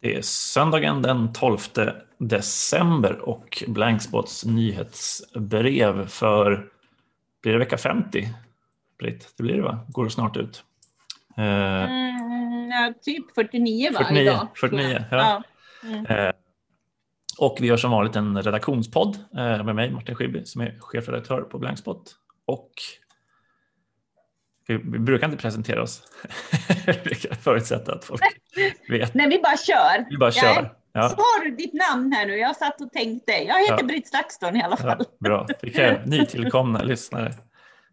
Det 0.00 0.16
är 0.16 0.22
söndagen 0.22 1.02
den 1.02 1.32
12 1.32 1.58
december 2.18 3.18
och 3.18 3.64
Blankspots 3.68 4.44
nyhetsbrev 4.44 6.06
för, 6.06 6.66
blir 7.42 7.52
det 7.52 7.58
vecka 7.58 7.78
50? 7.78 8.28
Britt, 8.98 9.34
det 9.36 9.42
blir 9.42 9.56
det 9.56 9.62
va? 9.62 9.78
Går 9.88 10.04
det 10.04 10.10
snart 10.10 10.36
ut? 10.36 10.64
Eh, 11.36 11.44
mm, 11.44 12.70
ja, 12.70 12.94
typ 13.02 13.34
49 13.34 13.90
va? 13.92 13.98
49, 13.98 14.22
idag, 14.22 14.48
49 14.54 15.04
ja. 15.10 15.16
ja. 15.16 15.42
Mm. 15.88 16.06
Eh, 16.06 16.32
och 17.38 17.56
vi 17.60 17.66
gör 17.66 17.76
som 17.76 17.90
vanligt 17.90 18.16
en 18.16 18.42
redaktionspodd 18.42 19.16
eh, 19.36 19.64
med 19.64 19.74
mig 19.74 19.90
Martin 19.90 20.14
Schibbye 20.14 20.44
som 20.44 20.60
är 20.60 20.76
chefredaktör 20.80 21.40
på 21.40 21.58
Blankspot 21.58 22.16
och 22.46 22.70
vi, 24.66 24.76
vi 24.76 24.98
brukar 24.98 25.26
inte 25.26 25.42
presentera 25.42 25.82
oss. 25.82 26.02
vi 27.04 27.14
förutsätta 27.14 27.92
att 27.92 28.04
folk 28.04 28.22
vet. 28.88 29.14
Nej, 29.14 29.28
vi 29.28 29.40
bara 29.42 29.56
kör. 29.56 30.10
Vi 30.10 30.16
bara 30.16 30.32
kör. 30.32 30.74
Ja. 30.92 31.08
Så 31.08 31.16
har 31.16 31.44
du 31.44 31.50
ditt 31.56 31.72
namn 31.72 32.12
här 32.12 32.26
nu. 32.26 32.36
Jag 32.36 32.56
satt 32.56 32.80
och 32.80 32.92
tänkte. 32.92 33.32
Jag 33.32 33.60
heter 33.60 33.76
ja. 33.78 33.86
Britt 33.86 34.08
Slackstone 34.08 34.58
i 34.58 34.62
alla 34.62 34.76
fall. 34.76 34.96
Ja, 34.98 35.04
bra. 35.20 35.46
Vilka 35.62 36.00
nytillkomna 36.06 36.82
lyssnare 36.82 37.32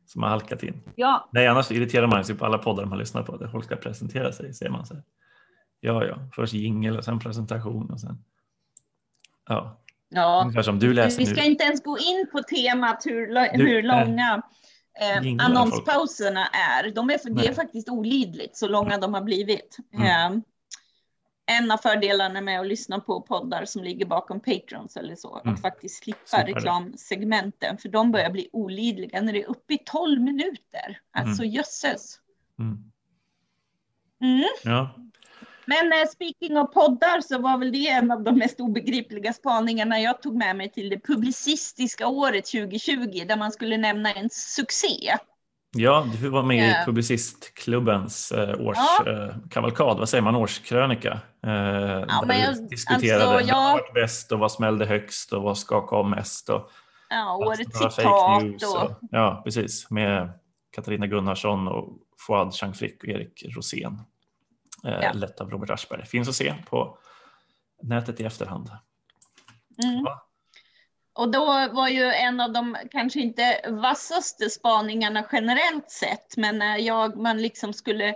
som 0.05 0.23
har 0.23 0.30
halkat 0.30 0.63
in. 0.63 0.81
Ja. 0.95 1.30
Nej, 1.31 1.48
annars 1.48 1.72
irriterar 1.72 2.08
man 2.08 2.25
sig 2.25 2.35
på 2.35 2.45
alla 2.45 2.58
poddar 2.58 2.86
man 2.86 2.97
lyssnar 2.97 3.23
på 3.23 3.38
där 3.38 3.47
folk 3.47 3.66
ska 3.66 3.75
presentera 3.75 4.31
sig. 4.31 4.53
Ser 4.53 4.70
man 4.70 4.86
så 4.86 4.94
här. 4.94 5.03
Ja, 5.80 6.05
ja, 6.05 6.20
först 6.36 6.53
jingel 6.53 6.97
och 6.97 7.05
sen 7.05 7.20
presentation 7.20 7.91
och 7.91 7.99
sen. 7.99 8.23
Ja. 9.49 9.81
Ja, 10.09 10.41
Ungefär 10.41 10.61
som 10.61 10.80
du 10.80 10.94
läser 10.94 11.20
vi 11.20 11.25
ska 11.25 11.41
nu. 11.41 11.47
inte 11.47 11.63
ens 11.63 11.84
gå 11.84 11.97
in 11.97 12.27
på 12.31 12.44
temat 12.44 13.05
hur, 13.05 13.58
hur 13.58 13.84
långa 13.84 14.41
eh, 15.00 15.46
annonspauserna 15.46 16.48
är. 16.48 16.92
De 16.92 17.10
är, 17.10 17.30
det 17.30 17.48
är 17.48 17.54
faktiskt 17.54 17.90
olidligt 17.90 18.58
så 18.58 18.68
långa 18.68 18.98
de 18.98 19.14
har 19.14 19.22
blivit. 19.22 19.78
Mm. 19.94 20.34
Eh, 20.34 20.40
en 21.50 21.72
av 21.72 21.78
fördelarna 21.78 22.42
med 22.42 22.59
att 22.59 22.67
lyssna 22.67 23.00
på 23.00 23.22
poddar 23.22 23.66
som 23.66 23.84
ligger 23.84 24.06
bakom 24.06 24.39
Patrons 24.39 24.98
eller 24.98 25.16
så, 25.16 25.39
mm. 25.39 25.54
att 25.54 25.62
faktiskt 25.62 26.04
slippa 26.04 26.45
reklamsegmenten, 26.45 27.78
för 27.78 27.89
de 27.89 28.12
börjar 28.12 28.30
bli 28.30 28.50
olidliga 28.54 29.22
när 29.22 29.34
det 29.34 29.44
är 29.44 29.50
uppe 29.50 29.73
i 29.73 29.78
12 29.86 30.22
minuter. 30.22 31.02
Alltså 31.11 31.44
mm. 31.44 31.56
jösses. 31.56 32.20
Mm. 32.59 32.92
Mm. 34.22 34.44
Ja. 34.64 34.95
Men 35.68 35.94
eh, 35.94 36.08
speaking 36.14 36.58
of 36.58 36.73
poddar 36.73 37.22
så 37.22 37.42
var 37.42 37.58
väl 37.58 37.72
det 37.72 37.88
en 37.88 38.12
av 38.12 38.23
de 38.23 38.38
mest 38.38 38.60
obegripliga 38.60 39.34
spaningarna 39.34 40.00
jag 40.00 40.22
tog 40.22 40.36
med 40.36 40.56
mig 40.56 40.72
till 40.72 40.90
det 40.90 41.00
publicistiska 41.00 42.08
året 42.08 42.46
2020, 42.46 43.26
där 43.28 43.38
man 43.38 43.52
skulle 43.52 43.78
nämna 43.78 44.14
en 44.14 44.30
succé. 44.30 45.18
Ja, 45.76 46.08
du 46.22 46.30
var 46.30 46.44
med 46.44 46.70
i 46.70 46.86
Publicistklubbens 46.86 48.32
eh, 48.32 48.62
årskavalkad, 48.62 49.88
ja. 49.88 49.94
vad 49.94 50.10
säger 50.10 50.22
man, 50.22 50.36
årskrönika. 50.36 51.20
Eh, 51.45 51.52
ja, 52.08 52.23
men 52.28 52.40
jag, 52.40 52.70
diskuterade 52.70 53.28
alltså, 53.28 53.48
jag... 53.48 53.56
vad 53.56 53.72
var 53.72 53.94
bäst 53.94 54.32
och 54.32 54.40
vad 54.40 54.52
smällde 54.52 54.86
högst 54.86 55.34
och 55.34 55.44
vad 55.44 55.58
skakade 55.58 56.02
om 56.02 56.10
mest. 56.10 56.50
Och, 56.50 56.72
ja, 57.10 57.36
årets 57.38 57.78
citat. 57.78 58.00
Och... 58.64 58.84
och... 58.84 59.00
Ja, 59.12 59.42
precis, 59.45 59.90
med 59.90 60.30
Katarina 60.76 61.08
Gunnarsson 61.08 61.68
och 61.68 61.90
Fouad 62.28 62.54
Changfrick 62.54 63.04
och 63.04 63.10
Erik 63.10 63.45
Rosén. 63.56 64.02
Eh, 64.83 65.00
ja. 65.02 65.14
Lett 65.14 65.42
av 65.42 65.50
Robert 65.50 65.70
Aschberg. 65.70 66.06
Finns 66.06 66.30
att 66.30 66.36
se 66.36 66.56
på 66.70 66.97
nätet 67.81 68.20
i 68.20 68.23
efterhand. 68.23 68.70
Mm. 69.83 70.02
Ja. 70.06 70.28
Och 71.14 71.31
då 71.31 71.45
var 71.73 71.88
ju 71.88 72.03
en 72.03 72.39
av 72.39 72.53
de 72.53 72.78
kanske 72.92 73.20
inte 73.20 73.61
vassaste 73.67 74.50
spaningarna 74.50 75.25
generellt 75.31 75.92
sett, 75.92 76.38
men 76.38 76.58
när 76.58 76.78
jag, 76.78 77.17
man 77.17 77.42
liksom 77.42 77.73
skulle 77.73 78.16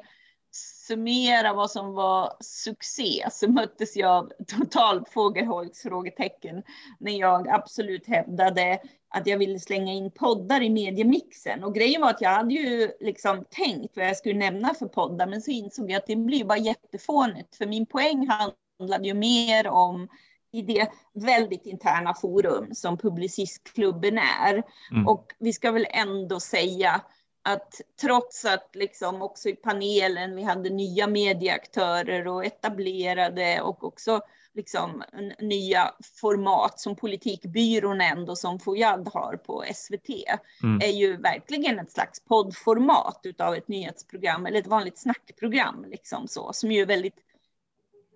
summera 0.92 1.53
vad 1.53 1.72
som 1.72 1.94
var 1.94 2.34
succé 2.39 3.28
så 3.31 3.52
möttes 3.52 3.95
jag 3.95 4.11
av 4.11 4.31
totalt 4.47 5.09
fågelholks 5.09 5.81
frågetecken 5.81 6.64
när 7.00 7.11
jag 7.11 7.50
absolut 7.50 8.08
hävdade 8.08 8.80
att 9.10 9.27
jag 9.27 9.38
ville 9.38 9.60
slänga 9.60 9.93
in 9.93 10.11
poddar 10.11 10.61
i 10.61 10.70
mediemixen. 10.70 11.64
Och 11.64 11.76
grejen 11.76 12.02
var 12.02 12.10
att 12.10 12.21
jag 12.21 12.30
hade 12.30 12.54
ju 12.54 12.92
liksom 12.99 13.45
tänkt 13.49 13.98
vad 13.98 14.05
jag 14.05 14.17
skulle 14.17 14.39
nämna 14.39 14.73
för 14.73 14.86
poddar, 14.86 15.27
men 15.27 15.42
så 15.42 15.52
insåg 15.52 15.92
jag 15.92 15.98
att 15.98 16.08
det 16.08 16.16
blir 16.16 16.45
bara 16.45 16.58
jättefånigt, 16.58 17.55
för 17.55 17.66
min 17.66 17.86
poäng 17.86 18.27
handlade 18.27 19.08
ju 19.08 19.14
mer 19.14 19.67
om 19.67 20.08
i 20.54 20.61
det 20.61 20.92
väldigt 21.14 21.66
interna 21.66 22.14
forum 22.14 22.76
som 22.76 22.98
Publicistklubben 22.98 24.17
är. 24.17 24.64
Mm. 24.92 25.08
Och 25.08 25.26
vi 25.39 25.54
ska 25.54 25.71
väl 25.71 25.87
ändå 25.89 26.39
säga 26.39 27.02
att 27.44 27.82
trots 28.02 28.46
att 28.46 28.70
liksom 28.74 29.22
också 29.22 29.50
i 29.50 29.56
panelen 29.56 30.36
vi 30.36 30.44
hade 30.44 30.70
nya 30.70 31.08
medieaktörer 31.08 32.28
och 32.28 32.46
etablerade 32.46 33.62
och 33.62 33.84
också 33.84 34.22
liksom 34.54 35.04
nya 35.40 35.94
format 36.22 36.80
som 36.80 36.96
Politikbyrån 36.96 38.02
ändå 38.02 38.36
som 38.36 38.60
Fouad 38.60 39.10
har 39.14 39.38
på 39.38 39.64
SVT 39.76 40.10
mm. 40.64 40.82
är 40.82 40.92
ju 40.92 41.18
verkligen 41.18 41.80
ett 41.80 41.92
slags 41.92 42.20
poddformat 42.20 43.20
utav 43.24 43.56
ett 43.56 43.68
nyhetsprogram 43.68 44.46
eller 44.46 44.60
ett 44.60 44.68
vanligt 44.68 44.98
snackprogram 44.98 45.86
liksom 45.88 46.28
så 46.28 46.54
som 46.54 46.72
ju 46.72 46.82
är 46.82 46.86
väldigt 46.86 47.20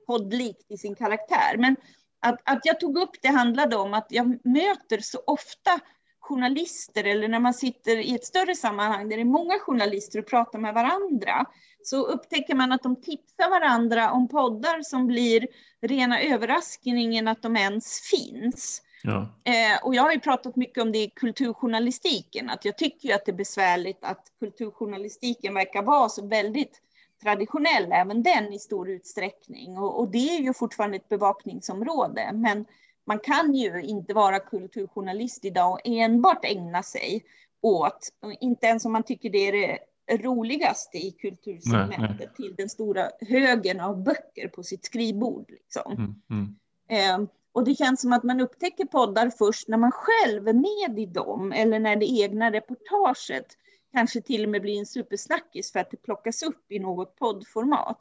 poddlikt 0.07 0.71
i 0.71 0.77
sin 0.77 0.95
karaktär. 0.95 1.57
Men 1.57 1.75
att, 2.19 2.41
att 2.43 2.61
jag 2.63 2.79
tog 2.79 2.97
upp 2.97 3.21
det 3.21 3.27
handlade 3.27 3.75
om 3.75 3.93
att 3.93 4.07
jag 4.09 4.45
möter 4.45 4.99
så 4.99 5.21
ofta 5.27 5.79
journalister 6.27 7.03
eller 7.03 7.27
när 7.27 7.39
man 7.39 7.53
sitter 7.53 7.97
i 7.97 8.15
ett 8.15 8.25
större 8.25 8.55
sammanhang 8.55 9.09
där 9.09 9.17
det 9.17 9.23
är 9.23 9.25
många 9.25 9.59
journalister 9.59 10.19
och 10.19 10.27
pratar 10.27 10.59
med 10.59 10.73
varandra 10.73 11.45
så 11.83 12.05
upptäcker 12.05 12.55
man 12.55 12.71
att 12.71 12.83
de 12.83 13.01
tipsar 13.01 13.49
varandra 13.49 14.11
om 14.11 14.27
poddar 14.27 14.81
som 14.81 15.07
blir 15.07 15.47
rena 15.81 16.21
överraskningen 16.21 17.27
att 17.27 17.41
de 17.41 17.57
ens 17.57 18.01
finns. 18.01 18.81
Ja. 19.03 19.27
Eh, 19.43 19.85
och 19.85 19.95
jag 19.95 20.03
har 20.03 20.11
ju 20.11 20.19
pratat 20.19 20.55
mycket 20.55 20.83
om 20.83 20.91
det 20.91 20.97
i 20.97 21.09
kulturjournalistiken, 21.15 22.49
att 22.49 22.65
jag 22.65 22.77
tycker 22.77 23.15
att 23.15 23.25
det 23.25 23.31
är 23.31 23.35
besvärligt 23.35 24.03
att 24.03 24.31
kulturjournalistiken 24.39 25.53
verkar 25.53 25.83
vara 25.83 26.09
så 26.09 26.27
väldigt 26.27 26.81
traditionell, 27.23 27.91
även 27.91 28.23
den 28.23 28.53
i 28.53 28.59
stor 28.59 28.89
utsträckning. 28.89 29.77
Och, 29.77 29.99
och, 29.99 30.11
det 30.11 30.37
är 30.37 30.41
ju 30.41 30.53
fortfarande 30.53 30.97
ett 30.97 31.09
bevakningsområde, 31.09 32.31
men 32.33 32.65
man 33.05 33.19
kan 33.19 33.53
ju 33.53 33.81
inte 33.81 34.13
vara 34.13 34.39
kulturjournalist 34.39 35.45
idag 35.45 35.73
och 35.73 35.81
enbart 35.83 36.45
ägna 36.45 36.83
sig 36.83 37.25
åt, 37.61 38.09
inte 38.39 38.67
ens 38.67 38.85
om 38.85 38.91
man 38.91 39.03
tycker 39.03 39.29
det 39.29 39.47
är 39.47 39.51
det 39.51 40.17
roligaste 40.17 40.97
i 40.97 41.11
kultursegmentet, 41.11 42.35
till 42.35 42.55
den 42.57 42.69
stora 42.69 43.09
högen 43.19 43.79
av 43.79 44.03
böcker 44.03 44.47
på 44.47 44.63
sitt 44.63 44.85
skrivbord. 44.85 45.49
Liksom. 45.49 45.91
Mm, 45.91 46.15
mm. 46.29 46.55
Eh, 46.89 47.29
och 47.51 47.65
det 47.65 47.75
känns 47.75 48.01
som 48.01 48.13
att 48.13 48.23
man 48.23 48.41
upptäcker 48.41 48.85
poddar 48.85 49.29
först 49.29 49.67
när 49.67 49.77
man 49.77 49.91
själv 49.91 50.47
är 50.47 50.53
med 50.53 50.99
i 50.99 51.05
dem, 51.05 51.51
eller 51.51 51.79
när 51.79 51.95
det 51.95 52.05
egna 52.05 52.51
reportaget 52.51 53.45
kanske 53.91 54.21
till 54.21 54.43
och 54.43 54.49
med 54.49 54.61
blir 54.61 54.79
en 54.79 54.85
supersnackis 54.85 55.71
för 55.71 55.79
att 55.79 55.91
det 55.91 55.97
plockas 55.97 56.43
upp 56.43 56.71
i 56.71 56.79
något 56.79 57.15
poddformat. 57.15 57.97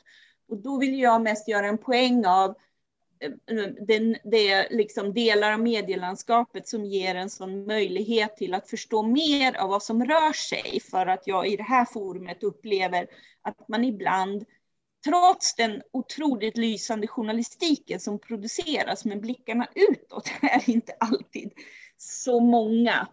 Och 0.49 0.57
då 0.57 0.79
vill 0.79 0.99
jag 0.99 1.23
mest 1.23 1.49
göra 1.49 1.67
en 1.67 1.79
poäng 1.79 2.27
av 2.27 2.55
det, 3.47 3.87
det 3.87 4.21
det 4.25 4.69
liksom 4.71 5.15
delar 5.15 5.53
av 5.53 5.61
medielandskapet 5.61 6.69
som 6.69 6.85
ger 6.85 7.15
en 7.15 7.31
sån 7.31 7.67
möjlighet 7.67 8.37
till 8.37 8.55
att 8.55 8.71
förstå 8.71 9.03
mer 9.03 9.57
av 9.57 9.69
vad 9.71 9.83
som 9.83 10.05
rör 10.05 10.33
sig 10.33 10.81
för 10.81 11.07
att 11.07 11.27
jag 11.27 11.49
i 11.49 11.57
det 11.57 11.63
här 11.63 11.85
forumet 11.85 12.43
upplever 12.43 13.07
att 13.43 13.69
man 13.69 13.85
ibland 13.85 14.45
trots 15.05 15.55
den 15.55 15.83
otroligt 15.93 16.57
lysande 16.57 17.07
journalistiken 17.07 18.01
som 18.01 18.19
produceras 18.19 19.05
med 19.05 19.21
blickarna 19.21 19.69
utåt 19.75 20.31
är 20.43 20.71
inte 20.71 20.93
alltid 21.01 21.53
så 21.97 22.41
många 22.41 23.09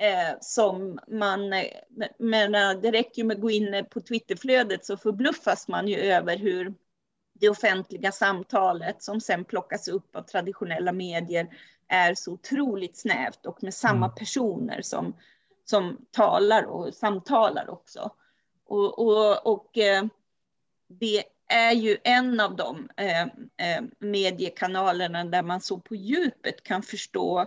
eh, 0.00 0.36
som 0.40 0.98
man, 1.08 1.40
men 2.18 2.54
eh, 2.54 2.80
det 2.82 2.90
räcker 2.90 3.22
ju 3.22 3.24
med 3.24 3.34
att 3.34 3.40
gå 3.40 3.50
in 3.50 3.84
på 3.90 4.00
Twitterflödet 4.00 4.86
så 4.86 4.96
förbluffas 4.96 5.68
man 5.68 5.88
ju 5.88 5.96
över 5.96 6.36
hur 6.36 6.74
det 7.42 7.48
offentliga 7.48 8.12
samtalet 8.12 9.02
som 9.02 9.20
sen 9.20 9.44
plockas 9.44 9.88
upp 9.88 10.16
av 10.16 10.22
traditionella 10.22 10.92
medier 10.92 11.48
är 11.88 12.14
så 12.14 12.32
otroligt 12.32 12.96
snävt 12.96 13.46
och 13.46 13.62
med 13.62 13.74
samma 13.74 14.06
mm. 14.06 14.14
personer 14.14 14.82
som, 14.82 15.16
som 15.64 16.06
talar 16.10 16.64
och 16.64 16.94
samtalar 16.94 17.70
också. 17.70 18.10
Och, 18.66 18.98
och, 18.98 19.46
och 19.46 19.78
eh, 19.78 20.04
det 20.88 21.24
är 21.48 21.72
ju 21.72 21.96
en 22.04 22.40
av 22.40 22.56
de 22.56 22.88
eh, 22.96 23.22
eh, 23.22 23.82
mediekanalerna 23.98 25.24
där 25.24 25.42
man 25.42 25.60
så 25.60 25.78
på 25.78 25.94
djupet 25.94 26.62
kan 26.62 26.82
förstå 26.82 27.46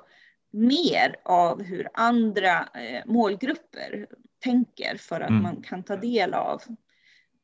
mer 0.51 1.15
av 1.23 1.63
hur 1.63 1.89
andra 1.93 2.69
målgrupper 3.05 4.07
tänker 4.43 4.97
för 4.97 5.21
att 5.21 5.29
mm. 5.29 5.43
man 5.43 5.61
kan 5.61 5.83
ta 5.83 5.95
del 5.95 6.33
av 6.33 6.61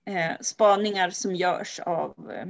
eh, 0.05 0.37
spaningar 0.41 1.09
som 1.09 1.35
görs 1.35 1.79
av 1.79 2.31
eh, 2.31 2.45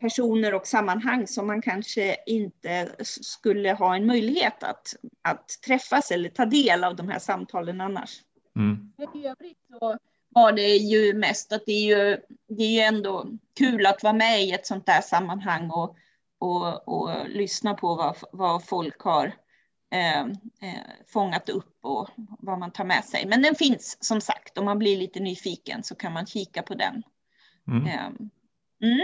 personer 0.00 0.54
och 0.54 0.66
sammanhang 0.66 1.26
som 1.26 1.46
man 1.46 1.62
kanske 1.62 2.16
inte 2.26 2.94
skulle 3.04 3.72
ha 3.72 3.96
en 3.96 4.06
möjlighet 4.06 4.62
att, 4.62 4.94
att 5.22 5.48
träffas 5.66 6.10
eller 6.10 6.28
ta 6.28 6.44
del 6.44 6.84
av 6.84 6.96
de 6.96 7.08
här 7.08 7.18
samtalen 7.18 7.80
annars. 7.80 8.22
Mm. 8.56 8.92
I 9.14 9.26
övrigt 9.26 9.58
så 9.68 9.98
var 10.28 10.52
det 10.52 10.76
ju 10.76 11.14
mest 11.14 11.52
att 11.52 11.66
det 11.66 11.72
är 11.72 11.96
ju, 11.96 12.16
det 12.48 12.62
är 12.62 12.70
ju 12.70 12.80
ändå 12.80 13.26
kul 13.58 13.86
att 13.86 14.02
vara 14.02 14.12
med 14.12 14.42
i 14.42 14.52
ett 14.52 14.66
sånt 14.66 14.86
där 14.86 15.00
sammanhang 15.00 15.70
och, 15.70 15.96
och, 16.38 16.88
och 16.88 17.28
lyssna 17.28 17.74
på 17.74 17.94
vad, 17.94 18.16
vad 18.32 18.64
folk 18.64 19.00
har 19.00 19.32
eh, 19.90 20.20
eh, 20.20 20.26
fångat 21.12 21.48
upp 21.48 21.78
och 21.82 22.08
vad 22.16 22.58
man 22.58 22.70
tar 22.70 22.84
med 22.84 23.04
sig. 23.04 23.26
Men 23.26 23.42
den 23.42 23.54
finns 23.54 23.96
som 24.00 24.20
sagt, 24.20 24.58
om 24.58 24.64
man 24.64 24.78
blir 24.78 24.96
lite 24.96 25.20
nyfiken 25.20 25.82
så 25.82 25.94
kan 25.94 26.12
man 26.12 26.26
kika 26.26 26.62
på 26.62 26.74
den. 26.74 27.02
Mm. 27.68 27.86
Eh, 27.86 28.06
mm. 28.82 29.00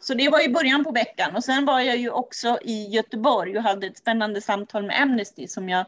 Så 0.00 0.14
det 0.14 0.28
var 0.28 0.44
i 0.44 0.52
början 0.52 0.84
på 0.84 0.92
veckan 0.92 1.36
och 1.36 1.44
sen 1.44 1.64
var 1.64 1.80
jag 1.80 1.96
ju 1.96 2.10
också 2.10 2.58
i 2.62 2.88
Göteborg 2.88 3.56
och 3.56 3.62
hade 3.62 3.86
ett 3.86 3.98
spännande 3.98 4.40
samtal 4.40 4.86
med 4.86 5.02
Amnesty 5.02 5.48
som 5.48 5.68
jag 5.68 5.86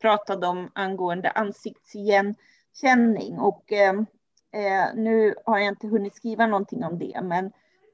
pratade 0.00 0.46
om 0.46 0.70
angående 0.74 1.30
ansiktsigenkänning 1.30 3.38
och 3.38 3.72
eh, 3.72 3.94
eh, 4.52 4.94
nu 4.94 5.34
har 5.44 5.58
jag 5.58 5.68
inte 5.68 5.86
hunnit 5.86 6.16
skriva 6.16 6.46
någonting 6.46 6.84
om 6.84 6.98
det, 6.98 7.20
men 7.22 7.52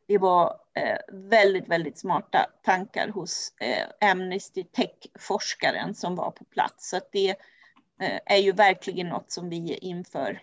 det 0.08 0.18
var 0.18 0.59
Eh, 0.74 0.98
väldigt, 1.12 1.68
väldigt 1.68 1.98
smarta 1.98 2.50
tankar 2.62 3.08
hos 3.08 3.54
eh, 3.60 4.10
Amnesty 4.10 4.64
Tech-forskaren 4.64 5.94
som 5.94 6.16
var 6.16 6.30
på 6.30 6.44
plats. 6.44 6.90
Så 6.90 6.96
att 6.96 7.12
det 7.12 7.30
eh, 8.00 8.20
är 8.26 8.36
ju 8.36 8.52
verkligen 8.52 9.08
något 9.08 9.30
som 9.30 9.48
vi 9.48 9.74
inför 9.74 10.42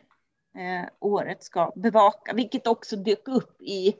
eh, 0.58 0.90
året 1.00 1.44
ska 1.44 1.72
bevaka, 1.76 2.34
vilket 2.34 2.68
också 2.68 2.96
dök 2.96 3.28
upp 3.28 3.62
i, 3.62 3.96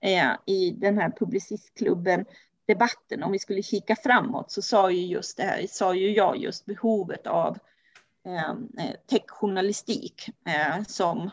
eh, 0.00 0.32
i 0.46 0.70
den 0.70 0.98
här 0.98 1.12
publicistklubben 1.18 2.24
debatten. 2.66 3.22
Om 3.22 3.32
vi 3.32 3.38
skulle 3.38 3.62
kika 3.62 3.96
framåt 3.96 4.50
så 4.50 4.62
sa 4.62 4.90
ju 4.90 5.06
just 5.06 5.36
det 5.36 5.42
här, 5.42 5.66
sa 5.66 5.94
ju 5.94 6.10
jag 6.12 6.36
just 6.36 6.66
behovet 6.66 7.26
av 7.26 7.58
eh, 8.26 8.50
eh 8.50 8.96
techjournalistik 9.06 10.28
eh, 10.46 10.82
som 10.82 11.30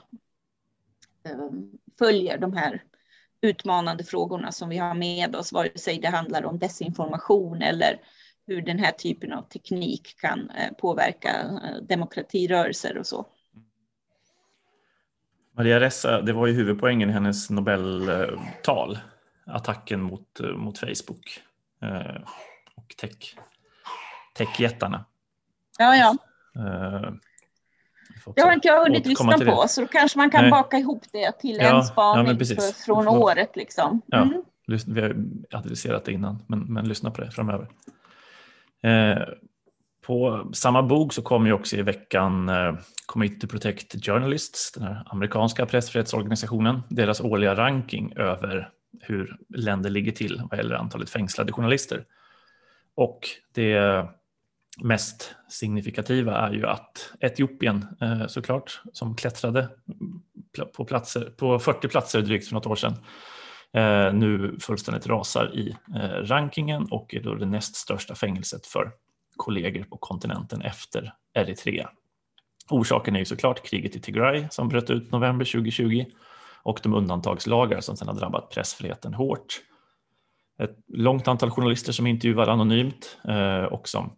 följer 1.99 2.37
de 2.37 2.53
här 2.53 2.83
utmanande 3.41 4.03
frågorna 4.03 4.51
som 4.51 4.69
vi 4.69 4.77
har 4.77 4.93
med 4.93 5.35
oss, 5.35 5.53
vare 5.53 5.77
sig 5.77 5.99
det 5.99 6.07
handlar 6.07 6.45
om 6.45 6.59
desinformation 6.59 7.61
eller 7.61 7.99
hur 8.47 8.61
den 8.61 8.79
här 8.79 8.91
typen 8.91 9.33
av 9.33 9.41
teknik 9.41 10.15
kan 10.21 10.49
eh, 10.49 10.73
påverka 10.77 11.29
eh, 11.29 11.83
demokratirörelser 11.83 12.97
och 12.97 13.05
så. 13.05 13.25
Maria 15.57 15.79
Ressa, 15.79 16.21
det 16.21 16.33
var 16.33 16.47
ju 16.47 16.53
huvudpoängen 16.53 17.09
i 17.09 17.13
hennes 17.13 17.49
Nobeltal, 17.49 18.99
attacken 19.45 20.01
mot, 20.01 20.39
mot 20.55 20.77
Facebook 20.79 21.41
eh, 21.81 22.21
och 22.75 22.95
tech, 22.97 23.35
techjättarna. 24.33 25.05
Ja, 25.79 25.95
ja. 25.95 26.15
Det 28.35 28.41
har 28.41 28.53
inte 28.53 28.67
jag 28.67 28.83
hunnit 28.83 29.05
lyssna 29.05 29.37
på, 29.37 29.65
så 29.67 29.81
då 29.81 29.87
kanske 29.87 30.17
man 30.17 30.29
kan 30.29 30.41
Nej. 30.41 30.51
baka 30.51 30.77
ihop 30.77 31.03
det 31.11 31.31
till 31.31 31.57
ja, 31.59 31.77
en 31.77 31.83
spaning 31.83 32.37
ja, 32.39 32.61
från 32.85 33.07
året. 33.07 33.55
Liksom. 33.55 34.01
Mm. 34.13 34.43
Ja, 34.65 34.77
vi 34.87 35.01
har 35.01 35.15
adresserat 35.51 36.05
det 36.05 36.11
innan, 36.11 36.43
men, 36.47 36.59
men 36.59 36.87
lyssna 36.87 37.11
på 37.11 37.21
det 37.21 37.31
framöver. 37.31 37.67
Eh, 38.83 39.23
på 40.05 40.49
samma 40.53 40.83
bok 40.83 41.13
så 41.13 41.21
kom 41.21 41.45
ju 41.45 41.53
också 41.53 41.75
i 41.75 41.81
veckan 41.81 42.49
eh, 42.49 42.75
Committee 43.05 43.39
to 43.39 43.47
Protect 43.47 44.05
Journalists, 44.05 44.71
den 44.71 44.83
här 44.83 45.03
amerikanska 45.05 45.65
pressfrihetsorganisationen, 45.65 46.81
deras 46.89 47.21
årliga 47.21 47.55
ranking 47.55 48.13
över 48.15 48.69
hur 49.01 49.37
länder 49.55 49.89
ligger 49.89 50.11
till 50.11 50.41
vad 50.49 50.59
gäller 50.59 50.75
antalet 50.75 51.09
fängslade 51.09 51.51
journalister. 51.51 52.05
Och 52.95 53.19
det 53.53 54.05
mest 54.83 55.35
signifikativa 55.47 56.37
är 56.37 56.53
ju 56.53 56.67
att 56.67 57.13
Etiopien 57.19 57.85
eh, 58.01 58.27
såklart, 58.27 58.81
som 58.93 59.15
klättrade 59.15 59.69
på, 60.75 60.85
platser, 60.85 61.33
på 61.37 61.59
40 61.59 61.87
platser 61.87 62.21
drygt 62.21 62.47
för 62.47 62.53
något 62.53 62.65
år 62.65 62.75
sedan, 62.75 62.93
eh, 63.73 64.13
nu 64.13 64.57
fullständigt 64.59 65.07
rasar 65.07 65.55
i 65.55 65.75
eh, 65.95 66.23
rankingen 66.23 66.87
och 66.91 67.13
är 67.13 67.23
då 67.23 67.35
det 67.35 67.45
näst 67.45 67.75
största 67.75 68.15
fängelset 68.15 68.65
för 68.65 68.91
kollegor 69.35 69.83
på 69.83 69.97
kontinenten 69.97 70.61
efter 70.61 71.13
Eritrea. 71.33 71.89
Orsaken 72.69 73.15
är 73.15 73.19
ju 73.19 73.25
såklart 73.25 73.65
kriget 73.65 73.95
i 73.95 73.99
Tigray 73.99 74.47
som 74.51 74.69
bröt 74.69 74.89
ut 74.89 75.11
november 75.11 75.45
2020 75.45 76.05
och 76.63 76.79
de 76.83 76.93
undantagslagar 76.93 77.81
som 77.81 77.97
sedan 77.97 78.07
har 78.07 78.15
drabbat 78.15 78.49
pressfriheten 78.49 79.13
hårt. 79.13 79.61
Ett 80.59 80.75
långt 80.87 81.27
antal 81.27 81.51
journalister 81.51 81.91
som 81.91 82.07
intervjuar 82.07 82.47
anonymt 82.47 83.17
och 83.71 83.87
som 83.87 84.11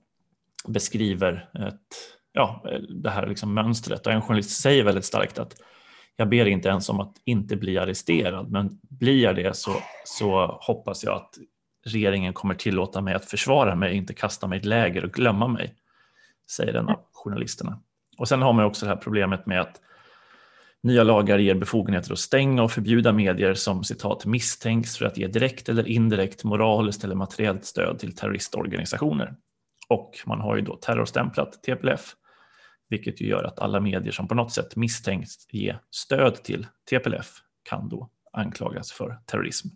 beskriver 0.68 1.50
ett, 1.68 2.20
ja, 2.34 2.64
det 2.90 3.10
här 3.10 3.28
liksom 3.28 3.54
mönstret. 3.54 4.08
Och 4.08 4.14
en 4.14 4.22
journalist 4.22 4.62
säger 4.62 4.84
väldigt 4.84 5.06
starkt 5.06 5.40
att 5.40 5.56
jag 6.16 6.30
ber 6.30 6.46
inte 6.46 6.70
ens 6.70 6.90
om 6.90 7.00
att 7.00 7.16
inte 7.26 7.56
bli 7.56 7.78
arresterad, 7.78 8.52
men 8.52 8.80
blir 8.82 9.24
jag 9.24 9.36
det 9.36 9.56
så, 9.56 9.72
så 10.06 10.60
hoppas 10.62 11.04
jag 11.04 11.16
att 11.16 11.38
regeringen 11.86 12.34
kommer 12.34 12.56
tillåta 12.56 13.02
mig 13.02 13.14
att 13.14 13.26
försvara 13.26 13.76
mig, 13.76 13.96
inte 13.96 14.14
kasta 14.14 14.48
mig 14.48 14.58
i 14.58 14.60
ett 14.60 14.66
läger 14.66 15.06
och 15.06 15.12
glömma 15.12 15.48
mig, 15.48 15.76
säger 16.52 16.74
en 16.74 16.90
av 16.90 17.00
journalisterna. 17.12 17.80
Och 18.18 18.28
sen 18.28 18.42
har 18.42 18.54
man 18.54 18.66
också 18.66 18.86
det 18.86 18.92
här 18.92 18.98
problemet 18.98 19.46
med 19.46 19.62
att 19.62 19.82
nya 20.84 21.04
lagar 21.04 21.40
ger 21.40 21.56
befogenheter 21.56 22.12
att 22.12 22.20
stänga 22.20 22.64
och 22.64 22.72
förbjuda 22.72 23.14
medier 23.14 23.54
som 23.54 23.84
citat 23.84 24.26
misstänks 24.26 24.98
för 24.98 25.06
att 25.06 25.18
ge 25.18 25.28
direkt 25.28 25.70
eller 25.70 25.88
indirekt 25.88 26.44
moraliskt 26.44 27.04
eller 27.04 27.16
materiellt 27.16 27.66
stöd 27.66 28.00
till 28.00 28.16
terroristorganisationer. 28.16 29.36
Och 29.89 30.19
man 30.25 30.41
har 30.41 30.56
ju 30.56 30.62
då 30.62 30.75
terrorstämplat 30.75 31.63
TPLF, 31.63 32.15
vilket 32.89 33.21
ju 33.21 33.27
gör 33.27 33.44
att 33.44 33.59
alla 33.59 33.80
medier 33.80 34.12
som 34.12 34.27
på 34.27 34.36
något 34.36 34.53
sätt 34.53 34.75
misstänks 34.75 35.53
ge 35.53 35.75
stöd 35.91 36.44
till 36.44 36.68
TPLF 36.89 37.41
kan 37.63 37.89
då 37.89 38.09
anklagas 38.33 38.91
för 38.91 39.19
terrorism. 39.25 39.68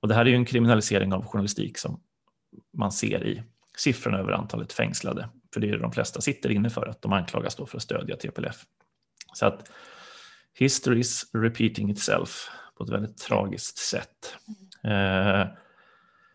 Och 0.00 0.08
det 0.08 0.14
här 0.14 0.24
är 0.24 0.30
ju 0.30 0.36
en 0.36 0.44
kriminalisering 0.44 1.12
av 1.12 1.26
journalistik 1.26 1.78
som 1.78 2.00
man 2.72 2.92
ser 2.92 3.26
i 3.26 3.42
siffrorna 3.76 4.18
över 4.18 4.32
antalet 4.32 4.72
fängslade, 4.72 5.28
för 5.54 5.60
det 5.60 5.68
är 5.68 5.72
det 5.72 5.78
de 5.78 5.92
flesta 5.92 6.20
sitter 6.20 6.50
inne 6.50 6.70
för, 6.70 6.86
att 6.86 7.02
de 7.02 7.12
anklagas 7.12 7.56
då 7.56 7.66
för 7.66 7.76
att 7.76 7.82
stödja 7.82 8.16
TPLF. 8.16 8.56
Så 9.32 9.46
att 9.46 9.70
history 10.54 11.00
is 11.00 11.30
repeating 11.32 11.90
itself 11.90 12.48
på 12.78 12.84
ett 12.84 12.90
väldigt 12.90 13.18
tragiskt 13.18 13.78
sätt. 13.78 14.36
Eh, 14.84 15.46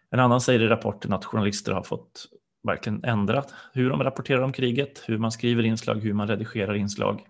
en 0.10 0.20
annan 0.20 0.42
säger 0.42 0.60
i 0.60 0.68
rapporten 0.68 1.14
att 1.14 1.26
journalister 1.26 1.72
har 1.72 1.84
fått 1.84 2.26
verkligen 2.64 3.04
ändrat 3.04 3.54
hur 3.74 3.90
de 3.90 4.04
rapporterar 4.04 4.42
om 4.42 4.54
kriget, 4.54 5.04
hur 5.06 5.18
man 5.18 5.32
skriver 5.32 5.64
inslag, 5.64 5.96
hur 5.96 6.14
man 6.14 6.28
redigerar 6.28 6.74
inslag 6.74 7.22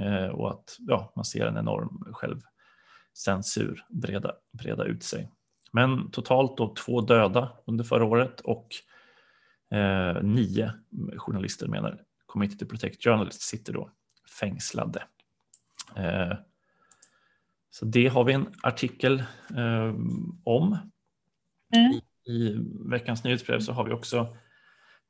eh, 0.00 0.26
och 0.26 0.50
att 0.50 0.76
ja, 0.78 1.12
man 1.16 1.24
ser 1.24 1.46
en 1.46 1.56
enorm 1.56 2.04
självcensur 2.12 3.84
breda, 3.88 4.32
breda 4.52 4.84
ut 4.84 5.02
sig. 5.02 5.30
Men 5.72 6.10
totalt 6.10 6.56
då 6.56 6.74
två 6.74 7.00
döda 7.00 7.52
under 7.66 7.84
förra 7.84 8.04
året 8.04 8.40
och 8.40 8.68
eh, 9.70 10.22
nio 10.22 10.72
journalister 11.16 11.68
menar 11.68 12.02
Committee 12.26 12.58
to 12.58 12.66
Protect 12.66 13.04
Journalists 13.04 13.46
sitter 13.46 13.72
då 13.72 13.90
fängslade. 14.40 15.02
Eh, 15.96 16.32
så 17.70 17.84
det 17.84 18.08
har 18.08 18.24
vi 18.24 18.32
en 18.32 18.54
artikel 18.62 19.22
eh, 19.56 19.94
om. 20.44 20.78
Mm. 21.74 21.92
I, 21.92 22.32
I 22.32 22.56
veckans 22.90 23.24
nyhetsbrev 23.24 23.60
så 23.60 23.72
har 23.72 23.84
vi 23.84 23.92
också 23.92 24.36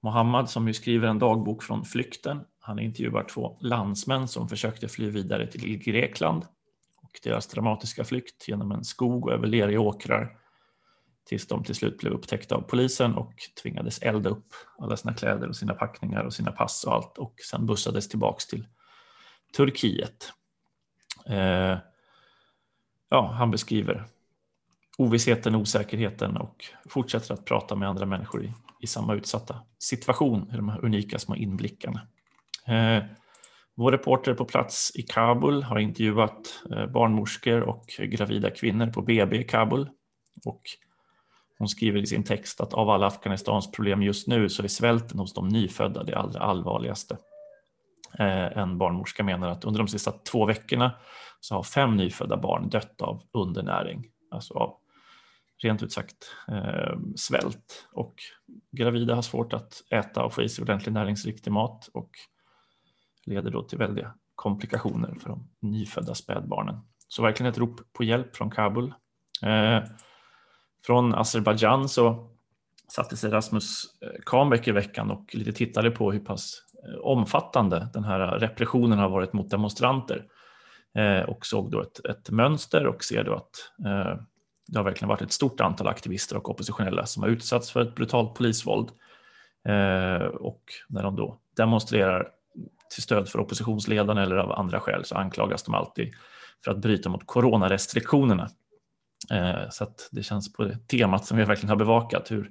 Mohammad 0.03 0.51
som 0.51 0.69
ju 0.69 0.75
skriver 0.75 1.09
en 1.09 1.19
dagbok 1.19 1.63
från 1.63 1.85
flykten. 1.85 2.41
Han 2.61 2.79
intervjuar 2.79 3.25
två 3.25 3.59
landsmän 3.61 4.29
som 4.29 4.49
försökte 4.49 4.89
fly 4.89 5.11
vidare 5.11 5.47
till 5.47 5.79
Grekland 5.79 6.47
och 7.03 7.21
deras 7.23 7.47
dramatiska 7.47 8.05
flykt 8.05 8.49
genom 8.49 8.73
en 8.73 8.85
skog 8.85 9.27
och 9.27 9.33
över 9.33 9.47
leriga 9.47 9.81
åkrar 9.81 10.39
tills 11.25 11.47
de 11.47 11.65
till 11.65 11.75
slut 11.75 11.99
blev 11.99 12.13
upptäckta 12.13 12.55
av 12.55 12.61
polisen 12.61 13.15
och 13.15 13.35
tvingades 13.63 13.99
elda 13.99 14.31
upp 14.31 14.47
alla 14.79 14.97
sina 14.97 15.15
kläder 15.15 15.49
och 15.49 15.57
sina 15.57 15.75
packningar 15.75 16.25
och 16.25 16.35
sina 16.35 16.53
pass 16.53 16.85
och 16.85 16.95
allt 16.95 17.19
och 17.19 17.35
sen 17.51 17.67
bussades 17.67 18.09
tillbaks 18.09 18.47
till 18.47 18.67
Turkiet. 19.57 20.33
Eh, 21.27 21.79
ja, 23.09 23.33
han 23.33 23.51
beskriver 23.51 24.07
ovissheten, 24.99 25.55
osäkerheten 25.55 26.37
och 26.37 26.65
fortsätter 26.89 27.35
att 27.35 27.45
prata 27.45 27.77
med 27.77 27.89
andra 27.89 28.07
människor 28.07 28.45
i, 28.45 28.53
i 28.83 28.87
samma 28.87 29.15
utsatta 29.15 29.62
situation, 29.79 30.51
i 30.53 30.57
de 30.57 30.69
här 30.69 30.85
unika 30.85 31.19
små 31.19 31.37
inblickarna. 31.37 32.01
Eh, 32.67 33.05
vår 33.75 33.93
reporter 33.93 34.35
på 34.35 34.45
plats 34.45 34.93
i 34.95 35.03
Kabul 35.03 35.62
har 35.62 35.79
intervjuat 35.79 36.62
eh, 36.71 36.87
barnmorskor 36.87 37.61
och 37.61 37.85
gravida 37.99 38.51
kvinnor 38.51 38.87
på 38.87 39.03
BB 39.03 39.37
i 39.37 39.45
Kabul. 39.45 39.89
Och 40.45 40.62
hon 41.59 41.69
skriver 41.69 42.01
i 42.01 42.07
sin 42.07 42.25
text 42.25 42.61
att 42.61 42.75
av 42.75 42.91
alla 42.91 43.07
Afghanistans 43.07 43.71
problem 43.71 44.03
just 44.03 44.29
nu 44.29 44.49
så 44.49 44.62
är 44.62 44.69
svälten 44.69 45.19
hos 45.19 45.35
de 45.35 45.49
nyfödda 45.49 46.03
det 46.03 46.17
allra 46.17 46.41
allvarligaste. 46.41 47.17
Eh, 48.19 48.59
en 48.59 48.79
barnmorska 48.79 49.25
menar 49.25 49.49
att 49.49 49.65
under 49.65 49.79
de 49.79 49.89
sista 49.89 50.12
två 50.12 50.47
veckorna 50.47 50.93
så 51.41 51.55
har 51.55 51.62
fem 51.62 51.97
nyfödda 51.97 52.37
barn 52.37 52.69
dött 52.69 53.03
av 53.03 53.23
undernäring, 53.33 54.05
alltså 54.31 54.55
av 54.55 54.77
rent 55.62 55.83
ut 55.83 55.92
sagt 55.92 56.35
eh, 56.49 56.99
svält 57.16 57.88
och 57.92 58.14
gravida 58.73 59.14
har 59.14 59.23
svårt 59.23 59.52
att 59.52 59.83
äta 59.90 60.25
och 60.25 60.35
få 60.35 60.42
i 60.42 60.49
sig 60.49 60.62
ordentlig 60.62 60.92
näringsriktig 60.92 61.50
mat 61.50 61.88
och 61.92 62.11
leder 63.26 63.50
då 63.50 63.62
till 63.62 63.78
väldiga 63.78 64.14
komplikationer 64.35 65.14
för 65.21 65.28
de 65.28 65.49
nyfödda 65.61 66.14
spädbarnen. 66.14 66.76
Så 67.09 67.23
verkligen 67.23 67.52
ett 67.52 67.59
rop 67.59 67.81
på 67.92 68.04
hjälp 68.04 68.37
från 68.37 68.50
Kabul. 68.50 68.95
Eh, 69.42 69.85
från 70.87 71.14
Azerbajdzjan 71.14 71.88
så 71.88 72.31
satte 72.88 73.16
sig 73.16 73.31
Rasmus 73.31 73.85
eh, 74.00 74.21
Kahnbeck 74.26 74.69
i 74.69 74.73
veckan 74.73 75.11
och 75.11 75.35
lite 75.35 75.52
tittade 75.52 75.90
på 75.90 76.12
hur 76.12 76.21
pass 76.21 76.62
eh, 76.88 77.00
omfattande 77.00 77.88
den 77.92 78.04
här 78.04 78.38
repressionen 78.38 78.99
har 78.99 79.09
varit 79.09 79.33
mot 79.33 79.50
demonstranter 79.50 80.26
eh, 80.95 81.28
och 81.28 81.47
såg 81.47 81.71
då 81.71 81.83
ett, 81.83 82.04
ett 82.04 82.31
mönster 82.31 82.87
och 82.87 83.04
ser 83.04 83.25
då 83.25 83.35
att 83.35 83.73
det 84.69 84.78
har 84.78 84.85
verkligen 84.85 85.09
varit 85.09 85.23
ett 85.23 85.33
stort 85.33 85.61
antal 85.61 85.88
aktivister 85.88 86.37
och 86.37 86.50
oppositionella 86.50 87.07
som 87.07 87.23
har 87.23 87.31
utsatts 87.31 87.71
för 87.71 87.81
ett 87.81 87.95
brutalt 87.95 88.35
polisvåld. 88.35 88.90
Eh, 89.69 90.26
och 90.26 90.62
när 90.88 91.02
de 91.02 91.16
då 91.16 91.40
demonstrerar 91.57 92.28
till 92.95 93.02
stöd 93.02 93.28
för 93.28 93.40
oppositionsledarna 93.40 94.23
eller 94.23 94.37
av 94.37 94.52
andra 94.52 94.81
skäl 94.81 95.04
så 95.04 95.14
anklagas 95.14 95.62
de 95.62 95.75
alltid 95.75 96.12
för 96.64 96.71
att 96.71 96.78
bryta 96.78 97.09
mot 97.09 97.26
coronarestriktionerna. 97.26 98.50
Eh, 99.31 99.71
så 99.71 99.85
att 99.85 100.09
det 100.12 100.23
känns 100.23 100.52
på 100.52 100.64
det 100.64 100.88
temat 100.88 101.25
som 101.25 101.38
vi 101.38 101.45
verkligen 101.45 101.71
har 101.71 101.76
bevakat 101.76 102.31
hur 102.31 102.50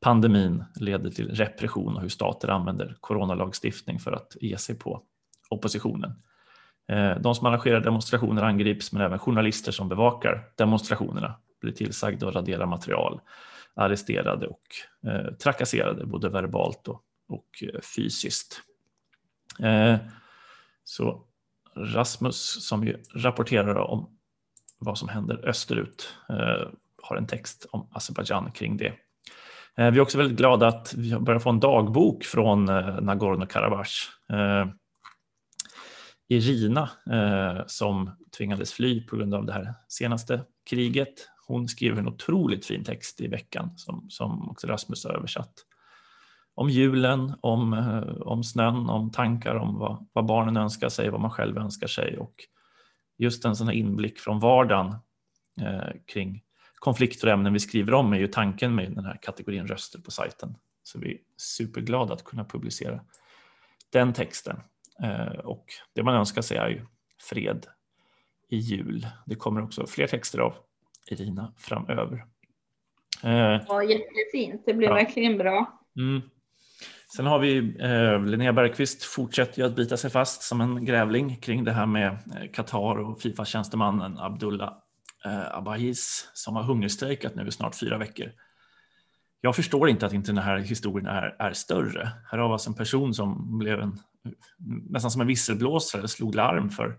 pandemin 0.00 0.64
leder 0.74 1.10
till 1.10 1.28
repression 1.28 1.96
och 1.96 2.02
hur 2.02 2.08
stater 2.08 2.48
använder 2.48 2.96
coronalagstiftning 3.00 3.98
för 3.98 4.12
att 4.12 4.36
ge 4.40 4.58
sig 4.58 4.78
på 4.78 5.02
oppositionen. 5.50 6.22
Eh, 6.88 7.18
de 7.20 7.34
som 7.34 7.46
arrangerar 7.46 7.80
demonstrationer 7.80 8.42
angrips 8.42 8.92
men 8.92 9.02
även 9.02 9.18
journalister 9.18 9.72
som 9.72 9.88
bevakar 9.88 10.48
demonstrationerna 10.56 11.34
blir 11.60 11.72
tillsagda 11.72 12.28
att 12.28 12.34
radera 12.34 12.66
material, 12.66 13.20
arresterade 13.74 14.46
och 14.46 14.62
eh, 15.10 15.34
trakasserade 15.34 16.06
både 16.06 16.28
verbalt 16.28 16.88
och, 16.88 17.02
och 17.28 17.62
eh, 17.62 17.80
fysiskt. 17.96 18.60
Eh, 19.60 19.96
så 20.84 21.22
Rasmus 21.76 22.66
som 22.68 22.84
ju 22.84 23.02
rapporterar 23.14 23.76
om 23.76 24.10
vad 24.78 24.98
som 24.98 25.08
händer 25.08 25.48
österut 25.48 26.14
eh, 26.28 26.68
har 27.02 27.16
en 27.16 27.26
text 27.26 27.66
om 27.70 27.88
Azerbajdzjan 27.92 28.50
kring 28.52 28.76
det. 28.76 28.92
Vi 29.76 29.82
är 29.82 30.00
också 30.00 30.18
väldigt 30.18 30.38
glada 30.38 30.66
att 30.66 30.94
vi 30.94 31.10
har 31.10 31.20
börjat 31.20 31.42
få 31.42 31.50
en 31.50 31.60
dagbok 31.60 32.24
från 32.24 32.70
Nagorno-Karabach 32.70 34.08
Irina 36.28 36.90
eh, 37.10 37.62
som 37.66 38.10
tvingades 38.38 38.72
fly 38.72 39.06
på 39.06 39.16
grund 39.16 39.34
av 39.34 39.46
det 39.46 39.52
här 39.52 39.74
senaste 39.88 40.44
kriget. 40.70 41.28
Hon 41.46 41.68
skrev 41.68 41.98
en 41.98 42.08
otroligt 42.08 42.66
fin 42.66 42.84
text 42.84 43.20
i 43.20 43.28
veckan 43.28 43.70
som, 43.76 44.10
som 44.10 44.50
också 44.50 44.66
Rasmus 44.66 45.04
har 45.04 45.12
översatt. 45.12 45.54
Om 46.54 46.70
julen, 46.70 47.34
om, 47.40 47.72
eh, 47.72 48.22
om 48.22 48.44
snön, 48.44 48.90
om 48.90 49.10
tankar 49.10 49.54
om 49.54 49.78
vad, 49.78 50.06
vad, 50.12 50.26
barnen 50.26 50.56
önskar 50.56 50.88
sig, 50.88 51.10
vad 51.10 51.20
man 51.20 51.30
själv 51.30 51.58
önskar 51.58 51.86
sig 51.86 52.18
och 52.18 52.34
just 53.18 53.44
en 53.44 53.56
sån 53.56 53.66
här 53.66 53.74
inblick 53.74 54.18
från 54.18 54.40
vardagen 54.40 54.94
eh, 55.60 55.96
kring 56.06 56.42
konflikter 56.74 57.26
och 57.26 57.32
ämnen 57.32 57.52
vi 57.52 57.60
skriver 57.60 57.94
om 57.94 58.12
är 58.12 58.18
ju 58.18 58.26
tanken 58.26 58.74
med 58.74 58.92
den 58.92 59.04
här 59.04 59.18
kategorin 59.22 59.66
röster 59.66 59.98
på 59.98 60.10
sajten. 60.10 60.56
Så 60.82 60.98
vi 60.98 61.12
är 61.12 61.18
superglada 61.36 62.14
att 62.14 62.24
kunna 62.24 62.44
publicera 62.44 63.00
den 63.92 64.12
texten. 64.12 64.60
Eh, 65.02 65.38
och 65.38 65.64
det 65.94 66.02
man 66.02 66.14
önskar 66.14 66.42
sig 66.42 66.56
är 66.56 66.68
ju 66.68 66.86
fred 67.30 67.66
i 68.48 68.56
jul. 68.56 69.06
Det 69.26 69.34
kommer 69.34 69.62
också 69.62 69.86
fler 69.86 70.06
texter 70.06 70.38
av 70.38 70.54
Irina 71.10 71.54
framöver. 71.58 72.24
Eh, 73.24 73.60
ja, 73.68 73.82
jättefint. 73.82 74.62
Det 74.66 74.74
blir 74.74 74.88
ja. 74.88 74.94
verkligen 74.94 75.38
bra. 75.38 75.80
Mm. 75.96 76.22
Sen 77.16 77.26
har 77.26 77.38
vi 77.38 77.76
eh, 77.80 78.24
Linnea 78.24 78.52
Bergqvist 78.52 79.04
fortsätter 79.04 79.58
ju 79.58 79.66
att 79.66 79.76
bita 79.76 79.96
sig 79.96 80.10
fast 80.10 80.42
som 80.42 80.60
en 80.60 80.84
grävling 80.84 81.36
kring 81.36 81.64
det 81.64 81.72
här 81.72 81.86
med 81.86 82.06
eh, 82.06 82.50
Qatar 82.52 82.98
och 82.98 83.20
Fifa-tjänstemannen 83.20 84.18
Abdullah 84.18 84.72
eh, 85.24 85.56
Abahis 85.56 86.30
som 86.34 86.56
har 86.56 86.62
hungerstrejkat 86.62 87.34
nu 87.34 87.46
i 87.46 87.52
snart 87.52 87.74
fyra 87.74 87.98
veckor. 87.98 88.32
Jag 89.40 89.56
förstår 89.56 89.88
inte 89.88 90.06
att 90.06 90.12
inte 90.12 90.32
den 90.32 90.44
här 90.44 90.58
historien 90.58 91.06
är, 91.06 91.36
är 91.38 91.52
större. 91.52 92.12
Här 92.30 92.38
har 92.38 92.48
vi 92.48 92.52
alltså 92.52 92.70
en 92.70 92.76
person 92.76 93.14
som 93.14 93.58
blev 93.58 93.80
en 93.80 93.98
nästan 94.90 95.10
som 95.10 95.20
en 95.20 95.26
visselblåsare 95.26 96.08
slog 96.08 96.34
larm 96.34 96.70
för 96.70 96.98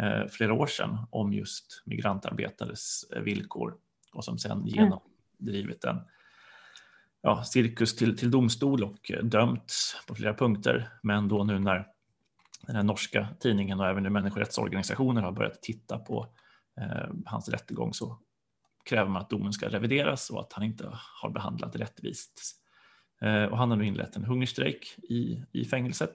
eh, 0.00 0.26
flera 0.30 0.52
år 0.52 0.66
sedan 0.66 0.98
om 1.10 1.32
just 1.32 1.82
migrantarbetares 1.86 3.04
eh, 3.16 3.22
villkor 3.22 3.74
och 4.12 4.24
som 4.24 4.38
sedan 4.38 4.58
mm. 4.58 4.66
genomdrivit 4.66 5.84
en 5.84 6.00
ja, 7.22 7.44
cirkus 7.44 7.96
till, 7.96 8.16
till 8.16 8.30
domstol 8.30 8.84
och 8.84 9.10
eh, 9.10 9.24
dömts 9.24 9.96
på 10.06 10.14
flera 10.14 10.34
punkter. 10.34 10.88
Men 11.02 11.28
då 11.28 11.44
nu 11.44 11.58
när 11.58 11.86
den 12.66 12.76
här 12.76 12.82
norska 12.82 13.28
tidningen 13.40 13.80
och 13.80 13.86
även 13.86 14.12
människorättsorganisationer 14.12 15.22
har 15.22 15.32
börjat 15.32 15.62
titta 15.62 15.98
på 15.98 16.26
eh, 16.80 17.08
hans 17.26 17.48
rättegång 17.48 17.94
så 17.94 18.18
kräver 18.88 19.10
man 19.10 19.22
att 19.22 19.30
domen 19.30 19.52
ska 19.52 19.68
revideras 19.68 20.30
och 20.30 20.40
att 20.40 20.52
han 20.52 20.64
inte 20.64 20.90
har 21.22 21.30
behandlat 21.30 21.76
rättvist. 21.76 22.40
Eh, 23.22 23.44
och 23.44 23.58
han 23.58 23.70
har 23.70 23.76
nu 23.76 23.86
inlett 23.86 24.16
en 24.16 24.24
hungerstrejk 24.24 24.94
i, 24.98 25.42
i 25.52 25.64
fängelset 25.64 26.14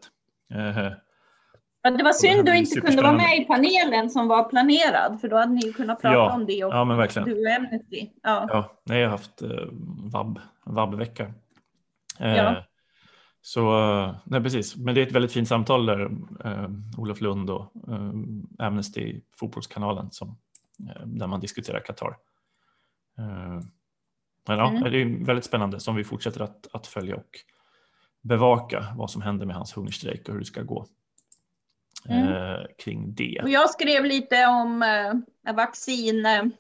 Ja, 1.86 1.92
det 1.92 2.04
var 2.04 2.14
synd 2.14 2.46
du 2.46 2.58
inte 2.58 2.82
kunde 2.82 3.02
vara 3.02 3.18
med 3.18 3.38
i 3.38 3.46
panelen 3.46 4.10
som 4.10 4.28
var 4.28 4.50
planerad, 4.50 5.22
för 5.22 5.28
då 5.28 5.38
hade 5.38 5.54
ni 5.54 5.74
kunnat 5.74 6.02
prata 6.02 6.16
ja, 6.16 6.34
om 6.34 6.46
det. 6.46 6.64
Och 6.64 6.74
ja, 6.74 6.86
men 6.86 6.98
verkligen. 6.98 7.30
Du 7.30 7.42
och 7.42 7.56
Amnesty. 7.56 8.10
Ja. 8.24 8.46
ja, 8.50 8.82
nej, 8.84 9.00
jag 9.00 9.08
har 9.08 9.12
haft 9.12 9.42
eh, 9.42 9.50
vab, 10.12 10.40
vab-vecka. 10.66 11.34
Eh, 12.20 12.36
ja. 12.36 12.64
Så, 13.42 13.72
nej 14.26 14.44
precis, 14.44 14.76
men 14.76 14.96
det 14.96 15.02
är 15.02 15.08
ett 15.08 15.12
väldigt 15.12 15.32
fint 15.32 15.48
samtal 15.48 15.86
där 15.86 16.12
eh, 16.46 16.70
Olof 16.98 17.22
Lund 17.22 17.50
och 17.50 17.74
eh, 17.88 18.66
Amnesty, 18.68 19.22
fotbollskanalen, 19.40 20.12
som, 20.12 20.38
eh, 20.90 21.06
där 21.06 21.28
man 21.28 21.40
diskuterar 21.40 21.80
Qatar. 21.80 22.16
Eh, 23.18 23.60
men 24.48 24.58
ja, 24.58 24.70
mm. 24.70 24.92
det 24.92 25.02
är 25.02 25.26
väldigt 25.26 25.46
spännande 25.46 25.80
som 25.80 25.96
vi 25.96 26.04
fortsätter 26.04 26.42
att, 26.42 26.68
att 26.72 26.88
följa 26.88 27.16
och 27.16 27.40
bevaka 28.22 28.94
vad 28.96 29.12
som 29.12 29.22
händer 29.22 29.46
med 29.46 29.56
hans 29.56 29.78
hungerstrejk 29.78 30.28
och 30.28 30.34
hur 30.34 30.40
det 30.40 30.46
ska 30.46 30.62
gå 30.62 30.86
mm. 32.10 32.28
eh, 32.28 32.62
kring 32.78 33.14
det. 33.14 33.40
Och 33.44 33.50
jag 33.50 33.70
skrev 33.70 34.06
lite 34.06 34.46
om 34.46 34.84
eh, 34.84 35.14
vaccinkraven 35.54 36.52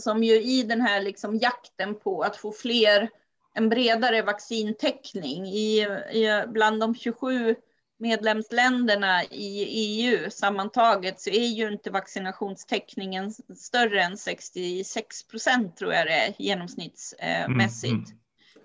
som 0.00 0.24
ju 0.24 0.42
i 0.42 0.62
den 0.62 0.80
här 0.80 1.02
liksom 1.02 1.36
jakten 1.36 1.94
på 1.94 2.22
att 2.22 2.36
få 2.36 2.52
fler, 2.52 3.08
en 3.54 3.68
bredare 3.68 4.22
vaccintäckning 4.22 5.46
i, 5.46 5.80
i 6.12 6.44
bland 6.48 6.80
de 6.80 6.94
27 6.94 7.56
medlemsländerna 8.02 9.24
i 9.24 9.64
EU 9.64 10.30
sammantaget 10.30 11.20
så 11.20 11.30
är 11.30 11.46
ju 11.46 11.72
inte 11.72 11.90
vaccinationstäckningen 11.90 13.32
större 13.56 14.02
än 14.02 14.16
66 14.16 15.28
procent 15.28 15.76
tror 15.76 15.92
jag 15.92 16.06
det 16.06 16.12
är 16.12 16.34
genomsnittsmässigt. 16.38 18.10
Mm, 18.10 18.18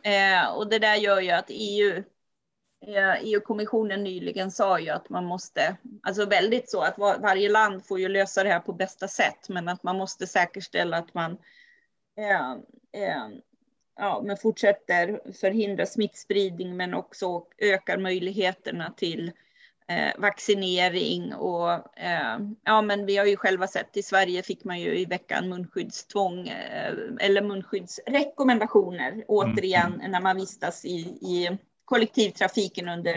mm. 0.03 0.43
Eh, 0.43 0.55
och 0.55 0.69
det 0.69 0.79
där 0.79 0.95
gör 0.95 1.21
ju 1.21 1.31
att 1.31 1.45
EU, 1.49 2.03
eh, 2.87 3.13
EU-kommissionen 3.21 4.03
nyligen 4.03 4.51
sa 4.51 4.79
ju 4.79 4.89
att 4.89 5.09
man 5.09 5.25
måste, 5.25 5.77
alltså 6.03 6.25
väldigt 6.25 6.69
så 6.69 6.81
att 6.81 6.97
var, 6.97 7.17
varje 7.17 7.49
land 7.49 7.85
får 7.85 7.99
ju 7.99 8.09
lösa 8.09 8.43
det 8.43 8.49
här 8.49 8.59
på 8.59 8.73
bästa 8.73 9.07
sätt, 9.07 9.49
men 9.49 9.69
att 9.69 9.83
man 9.83 9.97
måste 9.97 10.27
säkerställa 10.27 10.97
att 10.97 11.13
man 11.13 11.37
eh, 12.17 12.51
eh 13.01 13.27
ja, 13.97 14.21
men 14.25 14.37
fortsätter 14.37 15.19
förhindra 15.33 15.85
smittspridning, 15.85 16.77
men 16.77 16.93
också 16.93 17.43
ökar 17.57 17.97
möjligheterna 17.97 18.93
till 18.97 19.31
eh, 19.87 20.11
vaccinering 20.17 21.33
och 21.33 21.71
eh, 21.99 22.39
ja, 22.63 22.81
men 22.81 23.05
vi 23.05 23.17
har 23.17 23.25
ju 23.25 23.35
själva 23.35 23.67
sett 23.67 23.97
i 23.97 24.03
Sverige 24.03 24.43
fick 24.43 24.63
man 24.63 24.79
ju 24.79 24.99
i 24.99 25.05
veckan 25.05 25.49
munskyddstvång 25.49 26.47
eh, 26.47 26.93
eller 27.19 27.41
munskyddsrekommendationer 27.41 29.11
mm. 29.11 29.23
återigen 29.27 30.03
när 30.09 30.21
man 30.21 30.35
vistas 30.35 30.85
i, 30.85 30.97
i 31.21 31.57
kollektivtrafiken 31.85 32.89
under 32.89 33.15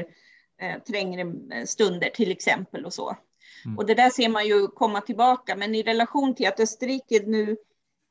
eh, 0.60 0.82
trängre 0.88 1.26
stunder 1.66 2.10
till 2.10 2.30
exempel 2.30 2.84
och 2.84 2.92
så. 2.92 3.16
Mm. 3.64 3.78
Och 3.78 3.86
det 3.86 3.94
där 3.94 4.10
ser 4.10 4.28
man 4.28 4.46
ju 4.46 4.66
komma 4.66 5.00
tillbaka, 5.00 5.56
men 5.56 5.74
i 5.74 5.82
relation 5.82 6.34
till 6.34 6.48
att 6.48 6.60
Österrike 6.60 7.22
nu 7.26 7.56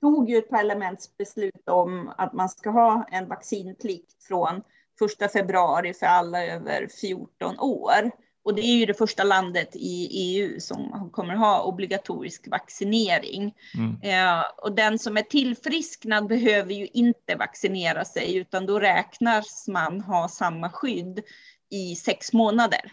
tog 0.01 0.29
ju 0.29 0.37
ett 0.37 0.49
parlamentsbeslut 0.49 1.69
om 1.69 2.13
att 2.17 2.33
man 2.33 2.49
ska 2.49 2.69
ha 2.69 3.07
en 3.11 3.27
vaccinplikt 3.27 4.23
från 4.23 4.61
första 4.99 5.27
februari 5.27 5.93
för 5.93 6.05
alla 6.05 6.45
över 6.45 6.87
14 7.01 7.59
år. 7.59 8.11
Och 8.43 8.55
det 8.55 8.61
är 8.61 8.75
ju 8.75 8.85
det 8.85 8.93
första 8.93 9.23
landet 9.23 9.69
i 9.75 10.07
EU 10.11 10.59
som 10.59 11.09
kommer 11.11 11.35
ha 11.35 11.63
obligatorisk 11.63 12.47
vaccinering. 12.47 13.55
Mm. 13.77 14.01
Eh, 14.01 14.43
och 14.57 14.75
den 14.75 14.99
som 14.99 15.17
är 15.17 15.21
tillfrisknad 15.21 16.27
behöver 16.27 16.73
ju 16.73 16.87
inte 16.87 17.35
vaccinera 17.35 18.05
sig, 18.05 18.35
utan 18.35 18.65
då 18.65 18.79
räknas 18.79 19.67
man 19.67 20.01
ha 20.01 20.27
samma 20.27 20.69
skydd 20.69 21.21
i 21.69 21.95
sex 21.95 22.33
månader. 22.33 22.91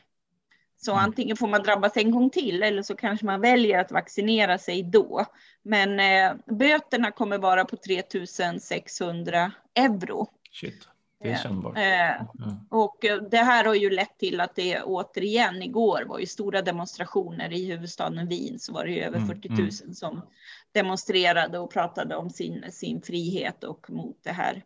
Så 0.76 0.92
mm. 0.92 1.04
antingen 1.04 1.36
får 1.36 1.48
man 1.48 1.62
drabbas 1.62 1.96
en 1.96 2.10
gång 2.10 2.30
till 2.30 2.62
eller 2.62 2.82
så 2.82 2.96
kanske 2.96 3.26
man 3.26 3.40
väljer 3.40 3.78
att 3.78 3.92
vaccinera 3.92 4.58
sig 4.58 4.82
då. 4.82 5.26
Men 5.62 6.00
eh, 6.00 6.36
böterna 6.56 7.10
kommer 7.10 7.38
vara 7.38 7.64
på 7.64 7.76
3600 7.76 9.52
euro. 9.74 10.26
Shit. 10.52 10.88
det 11.22 11.30
är 11.30 11.36
kännbart. 11.36 11.76
Mm. 11.76 12.56
Och 12.70 13.04
det 13.30 13.36
här 13.36 13.64
har 13.64 13.74
ju 13.74 13.90
lett 13.90 14.18
till 14.18 14.40
att 14.40 14.54
det 14.54 14.82
återigen 14.82 15.62
igår 15.62 16.04
var 16.08 16.18
ju 16.18 16.26
stora 16.26 16.62
demonstrationer 16.62 17.52
i 17.52 17.66
huvudstaden 17.66 18.28
Wien 18.28 18.58
så 18.58 18.72
var 18.72 18.84
det 18.84 18.90
ju 18.90 19.00
över 19.02 19.20
40 19.20 19.48
mm, 19.48 19.60
000 19.60 19.70
mm. 19.82 19.94
som 19.94 20.22
demonstrerade 20.72 21.58
och 21.58 21.70
pratade 21.70 22.16
om 22.16 22.30
sin, 22.30 22.64
sin 22.70 23.02
frihet 23.02 23.64
och 23.64 23.90
mot 23.90 24.16
det 24.22 24.32
här 24.32 24.62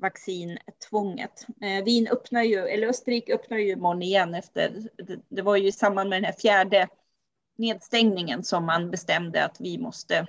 vaccintvånget. 0.00 1.46
Eh, 1.62 1.84
Wien 1.84 2.08
öppnar 2.08 2.42
ju, 2.42 2.58
eller 2.58 2.86
Österrike 2.86 3.34
öppnar 3.34 3.58
ju 3.58 3.70
imorgon 3.70 4.02
igen 4.02 4.34
efter, 4.34 4.88
det, 4.96 5.20
det 5.28 5.42
var 5.42 5.56
ju 5.56 5.68
i 5.68 5.72
samband 5.72 6.10
med 6.10 6.16
den 6.16 6.24
här 6.24 6.40
fjärde 6.40 6.88
nedstängningen 7.58 8.44
som 8.44 8.66
man 8.66 8.90
bestämde 8.90 9.44
att 9.44 9.56
vi 9.60 9.78
måste 9.78 10.26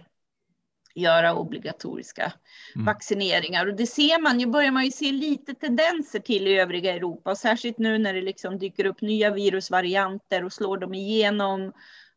göra 0.95 1.35
obligatoriska 1.35 2.33
mm. 2.75 2.85
vaccineringar. 2.85 3.67
Och 3.67 3.75
det 3.75 3.87
ser 3.87 4.21
man 4.21 4.39
ju, 4.39 4.45
börjar 4.45 4.71
man 4.71 4.85
ju 4.85 4.91
se 4.91 5.11
lite 5.11 5.53
tendenser 5.53 6.19
till 6.19 6.47
i 6.47 6.59
övriga 6.59 6.95
Europa, 6.95 7.31
och 7.31 7.37
särskilt 7.37 7.77
nu 7.77 7.97
när 7.97 8.13
det 8.13 8.21
liksom 8.21 8.59
dyker 8.59 8.85
upp 8.85 9.01
nya 9.01 9.31
virusvarianter 9.31 10.43
och 10.43 10.53
slår 10.53 10.77
dem 10.77 10.93
igenom. 10.93 11.73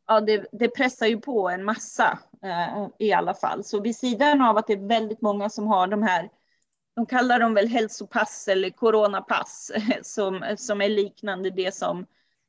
Ja, 0.06 0.20
det, 0.20 0.46
det 0.52 0.68
pressar 0.68 1.06
ju 1.06 1.20
på 1.20 1.48
en 1.48 1.64
massa 1.64 2.18
eh, 2.44 2.86
i 2.98 3.12
alla 3.12 3.34
fall. 3.34 3.64
Så 3.64 3.80
vid 3.80 3.96
sidan 3.96 4.40
av 4.40 4.56
att 4.56 4.66
det 4.66 4.72
är 4.72 4.88
väldigt 4.88 5.20
många 5.20 5.50
som 5.50 5.66
har 5.66 5.86
de 5.86 6.02
här 6.02 6.28
de 6.94 7.06
kallar 7.06 7.40
dem 7.40 7.54
väl 7.54 7.68
hälsopass 7.68 8.48
eller 8.48 8.70
coronapass 8.70 9.72
som, 10.02 10.44
som 10.56 10.80
är 10.80 10.88
liknande 10.88 11.50
det 11.50 11.74
som 11.74 12.06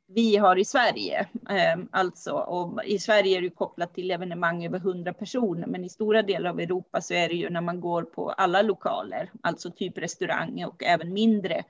vi 0.08 0.38
har 0.38 0.60
i 0.60 0.66
Sverige. 0.66 1.28
Ehm, 1.50 1.88
alltså, 1.92 2.32
och 2.32 2.84
I 2.84 3.00
Sverige 3.00 3.38
är 3.38 3.42
det 3.42 3.50
kopplat 3.50 3.94
till 3.94 4.12
evenemang 4.12 4.66
över 4.66 4.78
100 4.78 5.14
personer, 5.14 5.68
men 5.68 5.84
i 5.84 5.90
stora 5.90 6.22
delar 6.22 6.50
av 6.50 6.60
Europa 6.60 7.02
så 7.02 7.14
är 7.14 7.30
det 7.30 7.36
ju 7.36 7.50
när 7.50 7.62
man 7.62 7.82
går 7.82 8.04
på 8.04 8.30
alla 8.30 8.62
lokaler, 8.62 9.32
alltså 9.42 9.72
typ 9.72 9.98
restaurang 9.98 10.66
och 10.66 10.84
även 10.84 11.14
mindre 11.14 11.64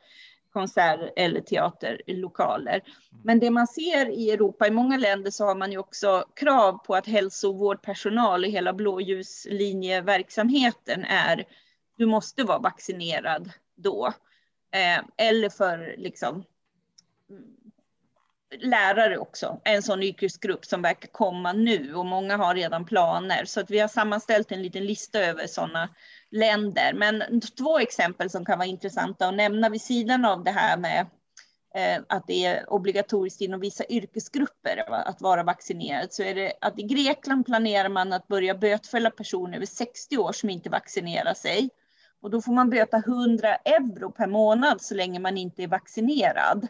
konsert 0.54 1.14
eller 1.16 1.42
teaterlokaler. 1.42 2.82
Men 3.24 3.40
det 3.40 3.50
man 3.50 3.68
ser 3.68 4.10
i 4.10 4.32
Europa, 4.32 4.68
i 4.68 4.72
många 4.72 4.98
länder 4.98 5.32
så 5.32 5.46
har 5.46 5.56
man 5.56 5.72
ju 5.72 5.78
också 5.78 6.26
krav 6.36 6.78
på 6.78 6.96
att 6.96 7.08
hälsovårdpersonal 7.08 8.46
i 8.46 8.50
hela 8.50 8.74
blåljuslinjeverksamheten 8.74 11.06
är, 11.06 11.46
du 12.04 12.08
måste 12.08 12.44
vara 12.44 12.60
vaccinerad 12.60 13.52
då. 13.76 14.14
Eh, 14.72 15.04
eller 15.18 15.50
för 15.50 15.96
liksom 15.98 16.44
mm, 17.30 17.44
lärare 18.60 19.18
också, 19.18 19.62
en 19.64 19.84
sån 19.84 20.04
yrkesgrupp 20.04 20.66
som 20.66 20.82
verkar 20.82 21.08
komma 21.08 21.54
nu 21.54 21.96
och 21.96 22.06
många 22.06 22.38
har 22.38 22.56
redan 22.56 22.86
planer. 22.86 23.46
Så 23.46 23.60
att 23.60 23.72
vi 23.72 23.80
har 23.80 23.88
sammanställt 23.88 24.52
en 24.52 24.64
liten 24.64 24.86
lista 24.86 25.20
över 25.20 25.48
sådana 25.48 25.90
länder. 26.32 26.94
Men 26.94 27.42
två 27.58 27.80
exempel 27.80 28.30
som 28.30 28.46
kan 28.46 28.58
vara 28.58 28.68
intressanta 28.68 29.28
att 29.28 29.36
nämna 29.36 29.70
vid 29.70 29.82
sidan 29.82 30.26
av 30.26 30.44
det 30.44 30.52
här 30.52 30.78
med 30.78 31.06
eh, 31.76 32.02
att 32.10 32.28
det 32.28 32.46
är 32.46 32.74
obligatoriskt 32.74 33.42
inom 33.42 33.60
vissa 33.60 33.86
yrkesgrupper 33.86 34.84
att 35.08 35.22
vara 35.22 35.44
vaccinerad, 35.44 36.14
så 36.14 36.24
är 36.24 36.36
det 36.36 36.54
att 36.62 36.80
i 36.80 36.84
Grekland 36.84 37.46
planerar 37.46 37.90
man 37.90 38.14
att 38.14 38.28
börja 38.28 38.56
bötfälla 38.56 39.12
personer 39.12 39.56
över 39.56 39.66
60 39.66 40.18
år 40.18 40.32
som 40.32 40.50
inte 40.50 40.70
vaccinerar 40.70 41.34
sig. 41.34 41.70
Och 42.24 42.30
då 42.30 42.42
får 42.42 42.54
man 42.54 42.70
böta 42.70 42.98
100 42.98 43.56
euro 43.56 44.12
per 44.12 44.28
månad 44.28 44.82
så 44.82 44.96
länge 44.96 45.20
man 45.20 45.38
inte 45.38 45.64
är 45.64 45.68
vaccinerad. 45.68 46.68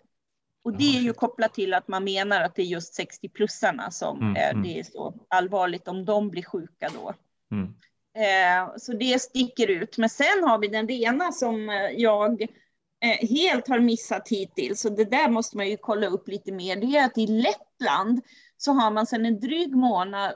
Och 0.63 0.77
det 0.77 0.97
är 0.97 1.01
ju 1.01 1.13
kopplat 1.13 1.53
till 1.53 1.73
att 1.73 1.87
man 1.87 2.03
menar 2.03 2.41
att 2.41 2.55
det 2.55 2.61
är 2.61 2.65
just 2.65 2.99
60-plussarna 2.99 3.89
som 3.89 4.21
mm, 4.21 4.35
är, 4.35 4.51
mm. 4.51 4.63
det 4.63 4.79
är 4.79 4.83
så 4.83 5.13
allvarligt 5.27 5.87
om 5.87 6.05
de 6.05 6.29
blir 6.29 6.43
sjuka 6.43 6.89
då. 6.93 7.13
Mm. 7.51 7.73
Eh, 8.17 8.73
så 8.77 8.93
det 8.93 9.21
sticker 9.21 9.67
ut. 9.67 9.97
Men 9.97 10.09
sen 10.09 10.43
har 10.43 10.59
vi 10.59 10.67
den 10.67 10.87
rena 10.87 11.31
som 11.31 11.69
eh, 11.69 11.89
jag 11.97 12.41
eh, 12.41 13.29
helt 13.29 13.67
har 13.67 13.79
missat 13.79 14.29
hittills. 14.29 14.81
Så 14.81 14.89
det 14.89 15.05
där 15.05 15.29
måste 15.29 15.57
man 15.57 15.69
ju 15.69 15.77
kolla 15.77 16.07
upp 16.07 16.27
lite 16.27 16.51
mer. 16.51 16.75
Det 16.75 16.97
är 16.97 17.05
att 17.05 17.17
i 17.17 17.27
Lettland 17.27 18.21
så 18.57 18.71
har 18.71 18.91
man 18.91 19.05
sedan 19.05 19.25
en 19.25 19.39
dryg 19.39 19.75
månad 19.75 20.33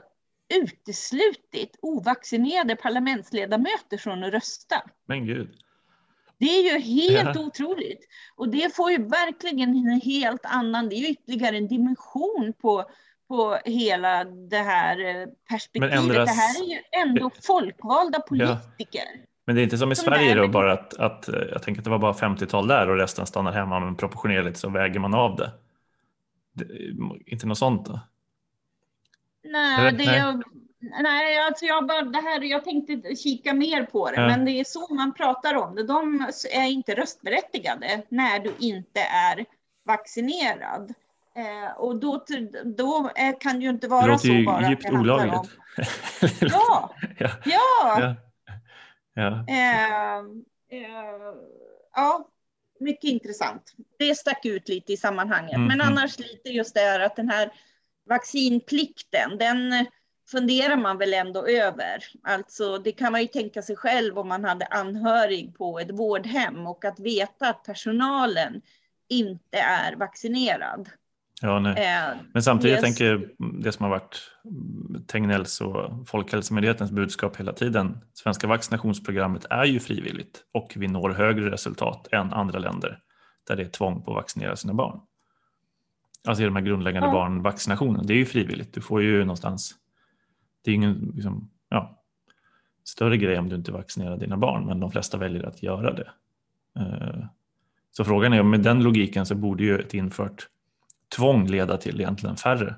uteslutit 0.48 1.78
ovaccinerade 1.82 2.76
parlamentsledamöter 2.76 3.96
från 3.98 4.24
att 4.24 4.32
rösta. 4.32 4.82
Men 5.06 5.26
gud. 5.26 5.50
Det 6.38 6.46
är 6.46 6.72
ju 6.72 6.78
helt 6.78 7.36
ja. 7.36 7.40
otroligt. 7.40 8.08
Och 8.36 8.48
det 8.48 8.76
får 8.76 8.90
ju 8.90 8.98
verkligen 8.98 9.68
en 9.70 10.00
helt 10.00 10.44
annan, 10.44 10.88
det 10.88 10.94
är 10.94 10.98
ju 10.98 11.08
ytterligare 11.08 11.56
en 11.56 11.68
dimension 11.68 12.52
på, 12.62 12.84
på 13.28 13.58
hela 13.64 14.24
det 14.24 14.56
här 14.56 15.04
eh, 15.04 15.26
perspektivet. 15.48 15.98
Ändras... 15.98 16.28
Det 16.28 16.34
här 16.34 16.62
är 16.62 16.66
ju 16.66 16.80
ändå 17.02 17.30
folkvalda 17.42 18.20
politiker. 18.20 19.08
Ja. 19.14 19.20
Men 19.46 19.54
det 19.54 19.60
är 19.60 19.64
inte 19.64 19.78
som 19.78 19.92
i 19.92 19.96
som 19.96 20.04
Sverige 20.04 20.34
då, 20.34 20.48
bara 20.48 20.72
att, 20.72 20.94
att 20.94 21.28
eh, 21.28 21.34
jag 21.52 21.62
tänker 21.62 21.80
att 21.80 21.84
det 21.84 21.90
var 21.90 21.98
bara 21.98 22.12
50-tal 22.12 22.68
där 22.68 22.88
och 22.90 22.96
resten 22.96 23.26
stannar 23.26 23.52
hemma, 23.52 23.80
men 23.80 23.96
proportionerligt 23.96 24.58
så 24.58 24.68
väger 24.68 25.00
man 25.00 25.14
av 25.14 25.36
det. 25.36 25.50
det 26.52 26.64
inte 27.26 27.46
något 27.46 27.58
sånt 27.58 27.86
då? 27.86 28.00
Nej, 29.52 29.92
det, 29.92 30.04
nej. 30.04 30.34
Nej, 31.02 31.38
alltså 31.38 31.64
jag, 31.64 31.86
bara, 31.86 32.02
det 32.02 32.18
här, 32.18 32.42
jag 32.42 32.64
tänkte 32.64 33.16
kika 33.16 33.54
mer 33.54 33.84
på 33.84 34.10
det, 34.10 34.16
ja. 34.16 34.26
men 34.26 34.44
det 34.44 34.50
är 34.50 34.64
så 34.64 34.94
man 34.94 35.14
pratar 35.14 35.54
om 35.54 35.74
det. 35.74 35.82
De 35.82 36.26
är 36.52 36.66
inte 36.66 36.94
röstberättigade 36.94 38.02
när 38.08 38.38
du 38.38 38.54
inte 38.58 39.00
är 39.00 39.44
vaccinerad. 39.86 40.94
Eh, 41.36 41.76
och 41.76 41.96
då, 41.96 42.24
då 42.64 43.10
kan 43.40 43.58
det 43.58 43.62
ju 43.64 43.70
inte 43.70 43.88
vara 43.88 44.18
så 44.18 44.28
bara. 44.28 44.36
Det 44.36 44.42
låter 44.42 44.62
ju 44.62 44.70
djupt 44.70 44.90
olagligt. 44.90 45.50
Ja, 46.40 46.94
ja, 47.18 47.30
ja. 47.44 48.16
ja. 49.14 49.44
Eh, 49.48 50.18
eh, 50.70 51.34
ja, 51.94 52.28
mycket 52.80 53.10
intressant. 53.10 53.62
Det 53.98 54.14
stack 54.14 54.44
ut 54.44 54.68
lite 54.68 54.92
i 54.92 54.96
sammanhanget, 54.96 55.54
mm, 55.54 55.66
men 55.68 55.80
mm. 55.80 55.92
annars 55.92 56.18
lite 56.18 56.48
just 56.48 56.74
det 56.74 56.80
här 56.80 57.00
att 57.00 57.16
den 57.16 57.28
här 57.28 57.52
vaccinplikten, 58.08 59.38
den 59.38 59.86
funderar 60.30 60.76
man 60.76 60.98
väl 60.98 61.14
ändå 61.14 61.46
över. 61.46 62.04
Alltså 62.22 62.78
det 62.78 62.92
kan 62.92 63.12
man 63.12 63.20
ju 63.20 63.26
tänka 63.26 63.62
sig 63.62 63.76
själv 63.76 64.18
om 64.18 64.28
man 64.28 64.44
hade 64.44 64.66
anhörig 64.66 65.54
på 65.56 65.78
ett 65.78 65.90
vårdhem 65.90 66.66
och 66.66 66.84
att 66.84 67.00
veta 67.00 67.48
att 67.48 67.64
personalen 67.64 68.62
inte 69.08 69.58
är 69.58 69.96
vaccinerad. 69.96 70.88
Ja, 71.42 71.58
nej. 71.58 71.86
Eh, 71.86 72.16
Men 72.32 72.42
samtidigt 72.42 72.74
yes. 72.74 72.84
tänker 72.84 73.04
jag 73.04 73.22
det 73.62 73.72
som 73.72 73.84
har 73.84 73.90
varit 73.90 74.30
Tegnells 75.06 75.60
och 75.60 76.08
Folkhälsomyndighetens 76.08 76.90
budskap 76.90 77.36
hela 77.36 77.52
tiden. 77.52 77.98
Svenska 78.14 78.46
vaccinationsprogrammet 78.46 79.46
är 79.50 79.64
ju 79.64 79.80
frivilligt 79.80 80.44
och 80.54 80.72
vi 80.76 80.88
når 80.88 81.10
högre 81.10 81.50
resultat 81.50 82.08
än 82.12 82.32
andra 82.32 82.58
länder 82.58 82.98
där 83.48 83.56
det 83.56 83.62
är 83.62 83.68
tvång 83.68 84.02
på 84.02 84.10
att 84.10 84.16
vaccinera 84.16 84.56
sina 84.56 84.74
barn. 84.74 85.00
Alltså 86.26 86.44
de 86.44 86.56
här 86.56 86.62
grundläggande 86.62 87.08
ja. 87.08 87.12
barnvaccinationen, 87.12 88.06
det 88.06 88.12
är 88.12 88.18
ju 88.18 88.26
frivilligt. 88.26 88.72
Du 88.72 88.80
får 88.80 89.02
ju 89.02 89.20
någonstans 89.20 89.74
det 90.62 90.70
är 90.70 90.74
ingen 90.74 91.12
liksom, 91.14 91.50
ja, 91.68 91.98
större 92.84 93.16
grej 93.16 93.38
om 93.38 93.48
du 93.48 93.56
inte 93.56 93.72
vaccinerar 93.72 94.16
dina 94.16 94.36
barn, 94.36 94.66
men 94.66 94.80
de 94.80 94.90
flesta 94.90 95.18
väljer 95.18 95.42
att 95.42 95.62
göra 95.62 95.92
det. 95.92 96.10
Eh, 96.76 97.24
så 97.90 98.04
frågan 98.04 98.32
är, 98.32 98.42
med 98.42 98.60
den 98.60 98.82
logiken 98.82 99.26
så 99.26 99.34
borde 99.34 99.64
ju 99.64 99.78
ett 99.78 99.94
infört 99.94 100.48
tvång 101.16 101.46
leda 101.46 101.76
till 101.76 102.00
egentligen 102.00 102.36
färre 102.36 102.74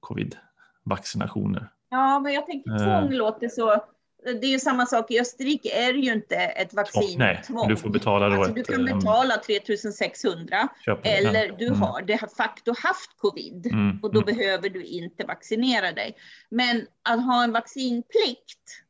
covid-vaccinationer. 0.00 1.68
Ja, 1.88 2.20
men 2.20 2.32
jag 2.32 2.46
tänker 2.46 2.78
tvång 2.78 3.12
eh. 3.12 3.18
låter 3.18 3.48
så 3.48 3.84
det 4.32 4.46
är 4.46 4.50
ju 4.50 4.58
samma 4.58 4.86
sak 4.86 5.10
i 5.10 5.20
Österrike 5.20 5.68
är 5.68 5.92
det 5.92 5.98
ju 5.98 6.12
inte 6.12 6.36
ett 6.36 6.74
vaccin. 6.74 7.18
Nej, 7.18 7.42
du 7.68 7.76
får 7.76 7.90
betala 7.90 8.28
då 8.28 8.36
alltså, 8.36 8.52
Du 8.52 8.62
kan 8.62 8.88
eh, 8.88 8.96
betala 8.96 9.36
3600 9.36 10.68
eller 11.02 11.58
du 11.58 11.66
mm. 11.66 11.82
har 11.82 12.02
de 12.02 12.18
facto 12.36 12.74
haft 12.78 13.18
covid 13.18 13.66
mm. 13.66 14.00
och 14.02 14.12
då 14.12 14.22
mm. 14.22 14.34
behöver 14.34 14.68
du 14.68 14.84
inte 14.84 15.24
vaccinera 15.24 15.92
dig. 15.92 16.16
Men 16.50 16.86
att 17.02 17.24
ha 17.24 17.44
en 17.44 17.52
vaccinplikt 17.52 18.82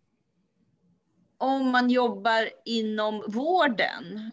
om 1.38 1.70
man 1.70 1.90
jobbar 1.90 2.48
inom 2.64 3.24
vården, 3.28 4.30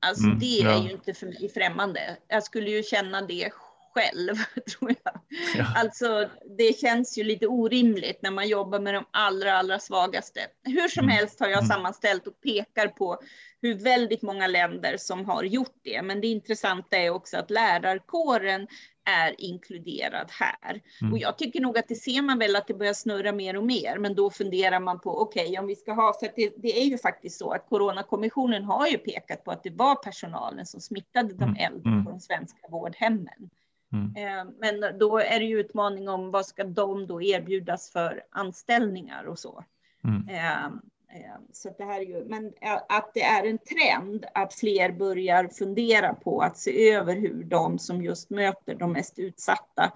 alltså 0.00 0.24
mm, 0.24 0.38
det 0.38 0.60
är 0.60 0.64
ja. 0.64 0.84
ju 0.84 0.90
inte 0.90 1.14
för 1.14 1.26
mig 1.26 1.50
främmande. 1.54 2.16
Jag 2.28 2.42
skulle 2.42 2.70
ju 2.70 2.82
känna 2.82 3.22
det 3.22 3.50
själv, 3.94 4.34
tror 4.76 4.94
jag. 5.04 5.20
Ja. 5.54 5.66
Alltså, 5.76 6.28
det 6.58 6.78
känns 6.78 7.18
ju 7.18 7.24
lite 7.24 7.46
orimligt 7.46 8.22
när 8.22 8.30
man 8.30 8.48
jobbar 8.48 8.80
med 8.80 8.94
de 8.94 9.04
allra, 9.10 9.52
allra 9.52 9.78
svagaste. 9.78 10.40
Hur 10.64 10.88
som 10.88 11.04
mm. 11.04 11.16
helst 11.16 11.40
har 11.40 11.48
jag 11.48 11.62
mm. 11.62 11.68
sammanställt 11.68 12.26
och 12.26 12.40
pekar 12.40 12.88
på 12.88 13.18
hur 13.62 13.74
väldigt 13.74 14.22
många 14.22 14.46
länder 14.46 14.96
som 14.96 15.24
har 15.24 15.42
gjort 15.42 15.76
det. 15.82 16.02
Men 16.02 16.20
det 16.20 16.26
intressanta 16.26 16.96
är 16.96 17.10
också 17.10 17.36
att 17.36 17.50
lärarkåren 17.50 18.66
är 19.04 19.34
inkluderad 19.38 20.30
här. 20.30 20.80
Mm. 21.00 21.12
Och 21.12 21.18
jag 21.18 21.38
tycker 21.38 21.60
nog 21.60 21.78
att 21.78 21.88
det 21.88 21.94
ser 21.94 22.22
man 22.22 22.38
väl 22.38 22.56
att 22.56 22.66
det 22.66 22.74
börjar 22.74 22.92
snurra 22.92 23.32
mer 23.32 23.56
och 23.56 23.64
mer, 23.64 23.98
men 23.98 24.14
då 24.14 24.30
funderar 24.30 24.80
man 24.80 25.00
på 25.00 25.22
okej, 25.22 25.46
okay, 25.46 25.58
om 25.58 25.66
vi 25.66 25.76
ska 25.76 25.92
ha, 25.92 26.14
för 26.20 26.30
det, 26.36 26.52
det, 26.56 26.80
är 26.80 26.84
ju 26.84 26.98
faktiskt 26.98 27.38
så 27.38 27.50
att 27.50 27.68
Coronakommissionen 27.68 28.64
har 28.64 28.86
ju 28.86 28.98
pekat 28.98 29.44
på 29.44 29.50
att 29.50 29.62
det 29.62 29.70
var 29.70 29.94
personalen 29.94 30.66
som 30.66 30.80
smittade 30.80 31.34
de 31.34 31.44
mm. 31.44 31.56
äldre 31.56 31.90
mm. 31.90 32.04
på 32.04 32.10
de 32.10 32.20
svenska 32.20 32.68
vårdhemmen. 32.68 33.50
Mm. 33.92 34.16
Eh, 34.16 34.52
men 34.58 34.98
då 34.98 35.18
är 35.18 35.40
det 35.40 35.46
ju 35.46 35.60
utmaning 35.60 36.08
om 36.08 36.30
vad 36.30 36.46
ska 36.46 36.64
de 36.64 37.06
då 37.06 37.22
erbjudas 37.22 37.90
för 37.90 38.22
anställningar 38.30 39.24
och 39.24 39.38
så. 39.38 39.64
Mm. 40.04 40.28
Eh, 40.28 40.80
Eh, 41.12 41.36
så 41.52 41.74
det 41.78 41.84
här 41.84 42.00
är 42.00 42.04
ju, 42.04 42.24
men 42.24 42.52
att 42.88 43.14
det 43.14 43.22
är 43.22 43.44
en 43.44 43.58
trend 43.58 44.26
att 44.34 44.54
fler 44.54 44.92
börjar 44.92 45.48
fundera 45.48 46.14
på 46.14 46.40
att 46.40 46.58
se 46.58 46.90
över 46.90 47.16
hur 47.16 47.44
de 47.44 47.78
som 47.78 48.02
just 48.02 48.30
möter 48.30 48.74
de 48.74 48.92
mest 48.92 49.18
utsatta 49.18 49.92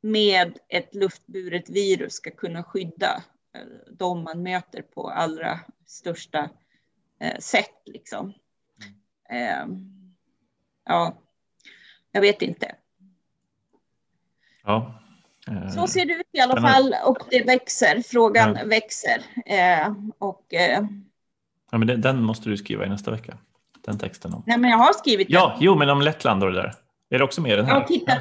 med 0.00 0.58
ett 0.68 0.94
luftburet 0.94 1.70
virus 1.70 2.12
ska 2.12 2.30
kunna 2.30 2.62
skydda 2.62 3.24
de 3.90 4.22
man 4.22 4.42
möter 4.42 4.82
på 4.82 5.08
allra 5.08 5.60
största 5.86 6.50
sätt. 7.38 7.82
Liksom. 7.84 8.32
Mm. 9.28 10.14
Ja, 10.84 11.18
jag 12.12 12.20
vet 12.20 12.42
inte. 12.42 12.76
Ja. 14.64 15.00
Så 15.74 15.86
ser 15.86 16.04
det 16.04 16.12
ut 16.12 16.28
i 16.32 16.40
alla 16.40 16.60
fall 16.60 16.94
och 17.06 17.18
det 17.30 17.42
växer. 17.42 18.02
Frågan 18.02 18.56
ja. 18.60 18.66
växer. 18.66 19.22
och, 20.18 20.46
ja, 21.70 21.78
men 21.78 22.00
den 22.00 22.22
måste 22.22 22.48
du 22.48 22.56
skriva 22.56 22.86
i 22.86 22.88
nästa 22.88 23.10
vecka. 23.10 23.38
Den 23.86 23.98
texten. 23.98 24.34
Om. 24.34 24.42
Nej, 24.46 24.58
men 24.58 24.70
jag 24.70 24.78
har 24.78 24.92
skrivit 24.92 25.28
den. 25.28 25.34
Ja, 25.34 25.56
jo, 25.60 25.74
men 25.74 25.90
om 25.90 26.02
Lettland 26.02 26.42
och 26.44 26.52
det 26.52 26.62
där. 26.62 26.74
Är 27.10 27.18
det 27.18 27.24
också 27.24 27.40
med 27.40 27.58
den 27.58 27.66
här? 27.66 27.74
Ja, 27.74 27.86
titta. 27.86 28.12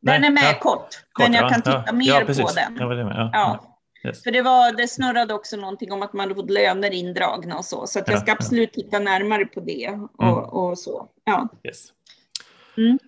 Den 0.00 0.24
är 0.24 0.30
med 0.30 0.44
ja. 0.44 0.58
kort, 0.60 0.88
kort, 1.12 1.28
men 1.28 1.32
jag 1.32 1.50
kan 1.50 1.62
titta 1.62 1.84
ja, 1.86 1.92
mer 1.92 2.24
på 2.24 2.32
den. 2.32 2.76
Ja, 2.78 2.94
det 2.94 3.04
med. 3.04 3.30
Ja. 3.32 3.68
Yes. 4.04 4.22
För 4.22 4.30
det, 4.30 4.42
var, 4.42 4.72
det 4.76 4.88
snurrade 4.88 5.34
också 5.34 5.56
någonting 5.56 5.92
om 5.92 6.02
att 6.02 6.12
man 6.12 6.34
fått 6.34 6.50
löner 6.50 6.90
indragna 6.90 7.56
och 7.56 7.64
så. 7.64 7.86
Så 7.86 7.98
att 7.98 8.08
jag 8.08 8.20
ska 8.20 8.32
absolut 8.32 8.72
titta 8.72 8.98
närmare 8.98 9.44
på 9.44 9.60
det 9.60 9.88
och, 9.88 10.22
mm. 10.22 10.34
och 10.34 10.78
så. 10.78 11.08
Ja. 11.24 11.48
Yes. 11.64 11.88
Mm. 12.76 12.98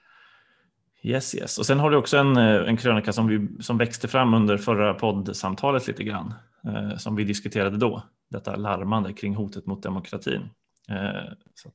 Yes, 1.04 1.34
yes. 1.34 1.58
Och 1.58 1.66
sen 1.66 1.80
har 1.80 1.90
du 1.90 1.96
också 1.96 2.16
en, 2.16 2.36
eh, 2.36 2.68
en 2.68 2.76
krönika 2.76 3.12
som, 3.12 3.26
vi, 3.26 3.62
som 3.62 3.78
växte 3.78 4.08
fram 4.08 4.34
under 4.34 4.56
förra 4.56 4.94
poddsamtalet 4.94 5.86
lite 5.86 6.04
grann, 6.04 6.34
eh, 6.64 6.96
som 6.96 7.16
vi 7.16 7.24
diskuterade 7.24 7.76
då, 7.76 8.02
detta 8.30 8.56
larmande 8.56 9.12
kring 9.12 9.34
hotet 9.34 9.66
mot 9.66 9.82
demokratin. 9.82 10.50
Eh, 10.88 11.32
så 11.54 11.68
att, 11.68 11.74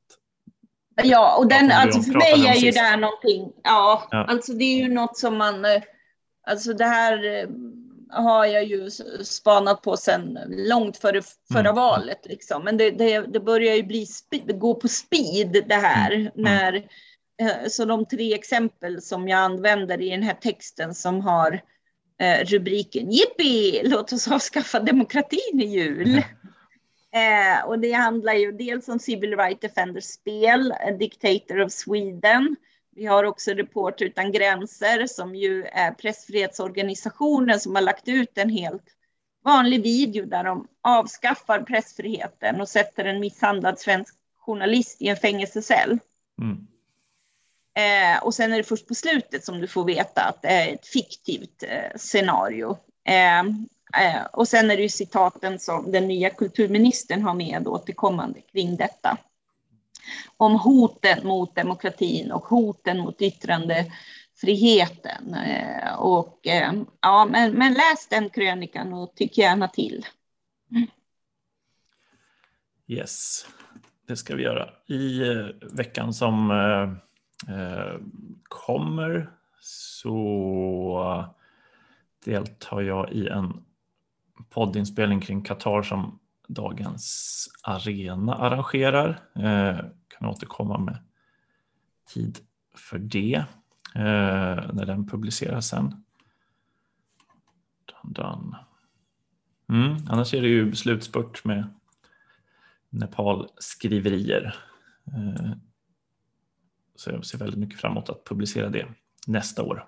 Ja, 1.03 1.37
och 1.37 1.47
den, 1.47 1.71
alltså 1.71 2.01
för 2.01 2.13
mig 2.13 2.47
är 2.47 2.55
ju 2.55 2.71
det 2.71 2.79
här 2.79 2.97
någonting, 2.97 3.51
ja, 3.63 4.07
ja, 4.11 4.25
alltså 4.25 4.53
det 4.53 4.63
är 4.63 4.77
ju 4.77 4.93
något 4.93 5.17
som 5.17 5.37
man, 5.37 5.65
eh, 5.65 5.81
alltså 6.47 6.73
det 6.73 6.85
här 6.85 7.25
eh, 7.25 7.49
har 8.09 8.45
jag 8.45 8.63
ju 8.63 8.89
spanat 9.23 9.81
på 9.81 9.97
sedan 9.97 10.39
långt 10.47 10.97
före 10.97 11.21
förra 11.53 11.59
mm. 11.59 11.75
valet. 11.75 12.25
Liksom. 12.25 12.63
Men 12.63 12.77
det, 12.77 12.91
det, 12.91 13.19
det, 13.19 13.39
börjar 13.39 13.75
ju 13.75 13.83
bli 13.83 14.07
gå 14.47 14.75
på 14.75 14.87
speed 14.87 15.63
det 15.67 15.75
här. 15.75 16.11
Mm. 16.11 16.31
När, 16.35 16.73
eh, 16.73 16.81
så 17.69 17.85
de 17.85 18.05
tre 18.05 18.33
exempel 18.33 19.01
som 19.01 19.27
jag 19.27 19.39
använder 19.39 20.01
i 20.01 20.09
den 20.09 20.23
här 20.23 20.33
texten 20.33 20.95
som 20.95 21.21
har 21.21 21.61
rubriken 22.43 23.11
Jippi, 23.11 23.81
låt 23.83 24.13
oss 24.13 24.27
avskaffa 24.27 24.79
demokratin 24.79 25.61
i 25.61 25.65
jul. 25.65 26.23
Eh, 27.11 27.65
och 27.65 27.79
det 27.79 27.91
handlar 27.91 28.33
ju 28.33 28.51
dels 28.51 28.87
om 28.87 28.99
Civil 28.99 29.37
Rights 29.37 29.61
Defenders 29.61 30.03
spel, 30.03 30.73
Dictator 30.99 31.61
of 31.61 31.71
Sweden. 31.71 32.55
Vi 32.95 33.05
har 33.05 33.23
också 33.23 33.51
Reporter 33.51 34.05
utan 34.05 34.31
gränser 34.31 35.07
som 35.07 35.35
ju 35.35 35.63
är 35.63 35.91
pressfrihetsorganisationen 35.91 37.59
som 37.59 37.75
har 37.75 37.81
lagt 37.81 38.07
ut 38.07 38.37
en 38.37 38.49
helt 38.49 38.85
vanlig 39.43 39.83
video 39.83 40.25
där 40.25 40.43
de 40.43 40.67
avskaffar 40.81 41.59
pressfriheten 41.59 42.61
och 42.61 42.69
sätter 42.69 43.05
en 43.05 43.19
misshandlad 43.19 43.79
svensk 43.79 44.15
journalist 44.37 45.01
i 45.01 45.07
en 45.07 45.17
fängelsecell. 45.17 45.99
Mm. 46.41 46.67
Eh, 47.79 48.23
och 48.23 48.33
sen 48.33 48.53
är 48.53 48.57
det 48.57 48.63
först 48.63 48.87
på 48.87 48.95
slutet 48.95 49.45
som 49.45 49.61
du 49.61 49.67
får 49.67 49.85
veta 49.85 50.21
att 50.21 50.41
det 50.41 50.47
är 50.47 50.73
ett 50.73 50.87
fiktivt 50.87 51.63
eh, 51.63 51.97
scenario. 51.97 52.77
Eh, 53.07 53.43
Eh, 53.97 54.25
och 54.25 54.47
sen 54.47 54.71
är 54.71 54.77
det 54.77 54.83
ju 54.83 54.89
citaten 54.89 55.59
som 55.59 55.91
den 55.91 56.07
nya 56.07 56.29
kulturministern 56.29 57.21
har 57.21 57.33
med 57.33 57.67
återkommande 57.67 58.41
kring 58.41 58.75
detta. 58.75 59.17
Om 60.37 60.55
hoten 60.55 61.27
mot 61.27 61.55
demokratin 61.55 62.31
och 62.31 62.45
hoten 62.45 62.99
mot 62.99 63.21
yttrandefriheten. 63.21 65.33
Eh, 65.33 65.93
och, 65.93 66.47
eh, 66.47 66.73
ja, 67.01 67.27
men, 67.31 67.51
men 67.51 67.73
läs 67.73 68.07
den 68.09 68.29
krönikan 68.29 68.93
och 68.93 69.15
tyck 69.15 69.37
gärna 69.37 69.67
till. 69.67 70.05
Yes, 72.87 73.45
det 74.07 74.17
ska 74.17 74.35
vi 74.35 74.43
göra. 74.43 74.69
I 74.87 75.21
eh, 75.21 75.45
veckan 75.61 76.13
som 76.13 76.51
eh, 76.51 76.89
Eh, 77.47 78.01
kommer 78.43 79.29
så 79.59 81.25
deltar 82.25 82.81
jag 82.81 83.11
i 83.11 83.27
en 83.27 83.63
poddinspelning 84.49 85.21
kring 85.21 85.43
Qatar 85.43 85.81
som 85.81 86.19
Dagens 86.47 87.47
Arena 87.63 88.35
arrangerar. 88.35 89.09
Eh, 89.35 89.79
kan 90.07 90.29
återkomma 90.29 90.77
med 90.77 90.97
tid 92.07 92.39
för 92.75 92.99
det 92.99 93.45
eh, 93.95 94.73
när 94.73 94.85
den 94.85 95.07
publiceras 95.07 95.67
sen. 95.67 96.03
Dun, 97.85 98.13
dun. 98.13 98.55
Mm, 99.69 99.97
annars 100.07 100.33
är 100.33 100.41
det 100.41 100.47
ju 100.47 100.75
slutspurt 100.75 101.45
med 101.45 101.69
Nepal-skriverier. 102.89 104.55
Eh, 105.07 105.51
så 106.99 107.09
jag 107.09 107.25
ser 107.25 107.37
väldigt 107.37 107.59
mycket 107.59 107.79
fram 107.79 107.91
emot 107.91 108.09
att 108.09 108.23
publicera 108.23 108.69
det 108.69 108.85
nästa 109.27 109.63
år. 109.63 109.87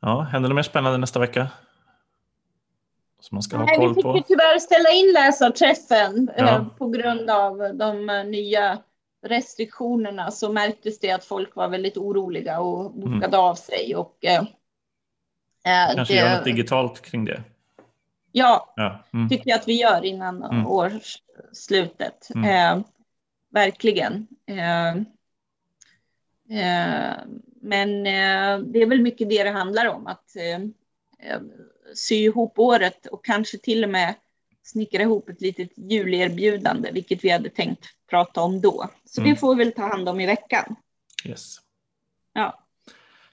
Ja, 0.00 0.20
händer 0.20 0.48
det 0.48 0.54
mer 0.54 0.62
spännande 0.62 0.98
nästa 0.98 1.18
vecka? 1.18 1.50
som 3.24 3.36
man 3.36 3.42
ska 3.42 3.56
ha 3.56 3.66
koll 3.66 3.94
på? 3.94 4.12
Vi 4.12 4.18
fick 4.18 4.30
ju 4.30 4.36
tyvärr 4.36 4.58
ställa 4.58 4.90
in 4.90 5.12
läsarträffen 5.12 6.30
ja. 6.36 6.48
eh, 6.48 6.66
på 6.78 6.88
grund 6.88 7.30
av 7.30 7.76
de 7.76 8.10
eh, 8.10 8.24
nya 8.24 8.78
restriktionerna 9.26 10.30
så 10.30 10.52
märktes 10.52 11.00
det 11.00 11.10
att 11.10 11.24
folk 11.24 11.56
var 11.56 11.68
väldigt 11.68 11.96
oroliga 11.96 12.60
och 12.60 12.92
bokade 12.92 13.26
mm. 13.26 13.40
av 13.40 13.54
sig. 13.54 13.96
Och, 13.96 14.24
eh, 14.24 14.40
eh 14.40 15.94
Kanske 15.94 16.14
det, 16.14 16.20
göra 16.20 16.36
något 16.36 16.44
digitalt 16.44 17.00
kring 17.00 17.24
det? 17.24 17.42
Ja, 18.32 18.72
ja. 18.76 19.04
Mm. 19.12 19.28
tycker 19.28 19.50
jag 19.50 19.58
att 19.58 19.68
vi 19.68 19.80
gör 19.80 20.04
innan 20.04 20.42
mm. 20.42 20.66
årsslutet. 20.66 22.28
Mm. 22.34 22.78
Eh, 22.78 22.84
verkligen. 23.54 24.26
Eh, 24.46 24.88
eh, 26.58 27.16
men 27.60 28.04
det 28.72 28.82
är 28.82 28.86
väl 28.86 29.00
mycket 29.00 29.28
det 29.28 29.42
det 29.42 29.50
handlar 29.50 29.86
om. 29.86 30.06
att 30.06 30.36
sy 31.94 32.14
ihop 32.14 32.58
året 32.58 33.06
och 33.06 33.24
kanske 33.24 33.58
till 33.58 33.84
och 33.84 33.90
med 33.90 34.14
snickra 34.62 35.02
ihop 35.02 35.28
ett 35.28 35.40
litet 35.40 35.70
julerbjudande, 35.76 36.90
vilket 36.92 37.24
vi 37.24 37.30
hade 37.30 37.50
tänkt 37.50 37.84
prata 38.10 38.40
om 38.40 38.60
då. 38.60 38.90
Så 39.04 39.20
mm. 39.20 39.32
det 39.32 39.40
får 39.40 39.54
vi 39.54 39.64
väl 39.64 39.72
ta 39.72 39.82
hand 39.88 40.08
om 40.08 40.20
i 40.20 40.26
veckan. 40.26 40.76
Yes. 41.24 41.56
Ja. 42.32 42.64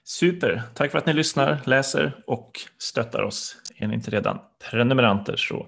Super, 0.04 0.62
tack 0.74 0.90
för 0.90 0.98
att 0.98 1.06
ni 1.06 1.12
lyssnar, 1.12 1.60
läser 1.66 2.22
och 2.26 2.60
stöttar 2.78 3.22
oss. 3.22 3.56
Är 3.76 3.86
ni 3.86 3.94
inte 3.94 4.10
redan 4.10 4.38
prenumeranter 4.70 5.36
så 5.36 5.66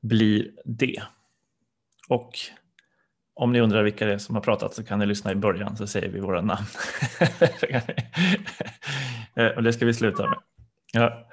blir 0.00 0.50
det. 0.64 1.02
Och 2.08 2.38
om 3.34 3.52
ni 3.52 3.60
undrar 3.60 3.82
vilka 3.82 4.06
det 4.06 4.12
är 4.12 4.18
som 4.18 4.34
har 4.34 4.42
pratat 4.42 4.74
så 4.74 4.84
kan 4.84 4.98
ni 4.98 5.06
lyssna 5.06 5.32
i 5.32 5.34
början 5.34 5.76
så 5.76 5.86
säger 5.86 6.08
vi 6.08 6.20
våra 6.20 6.40
namn. 6.40 6.66
Eh, 9.36 9.46
och 9.46 9.62
det 9.62 9.72
ska 9.72 9.86
vi 9.86 9.94
sluta 9.94 10.30
med. 10.30 10.38
Ja. 10.92 11.28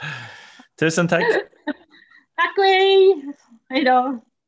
Tusen 0.79 1.07
tack. 1.07 1.23
tack 2.35 2.57
och 2.57 2.63
hej. 2.63 3.33
Hej 3.69 3.83
då. 3.83 4.21